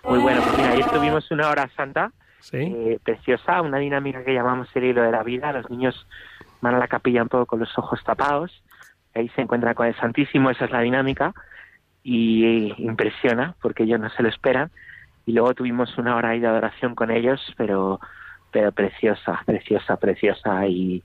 [0.03, 2.11] Muy bueno, pues mira, ayer tuvimos una hora santa,
[2.53, 5.51] eh, preciosa, una dinámica que llamamos el hilo de la vida.
[5.51, 6.07] Los niños
[6.61, 8.63] van a la capilla un poco con los ojos tapados.
[9.13, 11.33] Ahí se encuentra con el Santísimo, esa es la dinámica,
[12.03, 14.69] y impresiona porque ellos no se lo esperan.
[15.25, 17.99] Y luego tuvimos una hora ahí de adoración con ellos, pero,
[18.51, 21.03] pero preciosa, preciosa, preciosa, y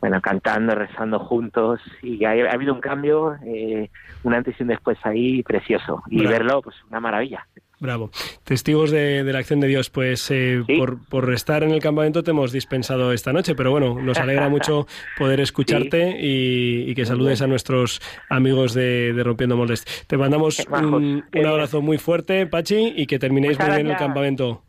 [0.00, 3.90] bueno, cantando, rezando juntos, y ha, habido un cambio, eh,
[4.22, 7.46] un antes y un después ahí precioso, y verlo, pues una maravilla.
[7.80, 8.10] Bravo.
[8.44, 12.30] Testigos de, la acción de Dios, pues eh, por, por, estar en el campamento te
[12.30, 17.46] hemos dispensado esta noche, pero bueno, nos alegra mucho poder escucharte y, que saludes a
[17.46, 19.86] nuestros amigos de, Rompiendo Moldes.
[20.06, 24.62] Te mandamos un, un, abrazo muy fuerte, Pachi, y que terminéis muy bien el campamento.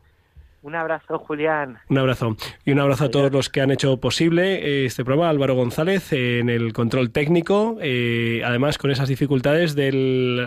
[0.62, 1.78] Un abrazo, Julián.
[1.88, 2.36] Un abrazo.
[2.64, 5.28] Y un abrazo a todos los que han hecho posible este programa.
[5.28, 7.78] Álvaro González en el control técnico.
[7.80, 9.90] Eh, además, con esas dificultades de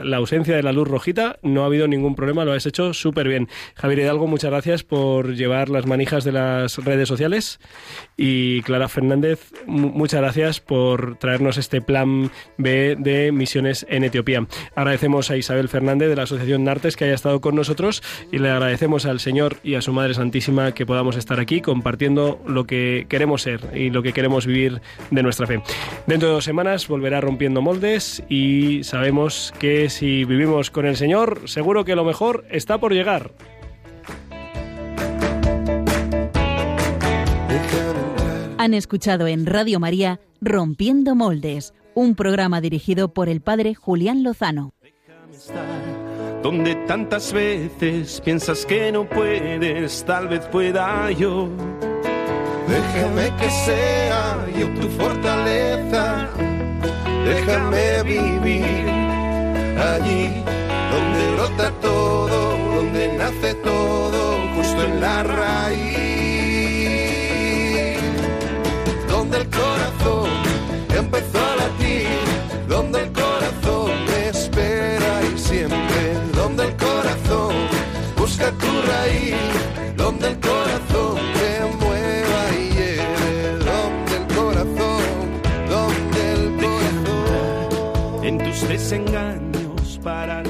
[0.05, 2.45] la ausencia de la luz rojita, no ha habido ningún problema.
[2.45, 3.49] Lo has hecho súper bien.
[3.75, 7.59] Javier Hidalgo, muchas gracias por llevar las manijas de las redes sociales.
[8.15, 14.47] Y Clara Fernández, muchas gracias por traernos este plan B de misiones en Etiopía.
[14.75, 18.01] Agradecemos a Isabel Fernández de la Asociación Nartes que haya estado con nosotros
[18.31, 21.61] y le agradecemos al Señor y a su madre Madre Santísima que podamos estar aquí
[21.61, 24.79] compartiendo lo que queremos ser y lo que queremos vivir
[25.09, 25.63] de nuestra fe.
[26.05, 31.49] Dentro de dos semanas volverá rompiendo moldes y sabemos que si vivimos con el Señor,
[31.49, 33.31] seguro que lo mejor está por llegar.
[38.59, 44.71] Han escuchado en Radio María Rompiendo Moldes, un programa dirigido por el padre Julián Lozano
[46.45, 51.49] donde tantas veces piensas que no puedes, tal vez pueda yo.
[52.67, 56.29] Déjame que sea yo tu fortaleza,
[57.25, 58.85] déjame vivir
[59.91, 60.43] allí
[60.91, 66.14] donde brota todo, donde nace todo, justo en la raíz,
[88.85, 90.43] desengaños para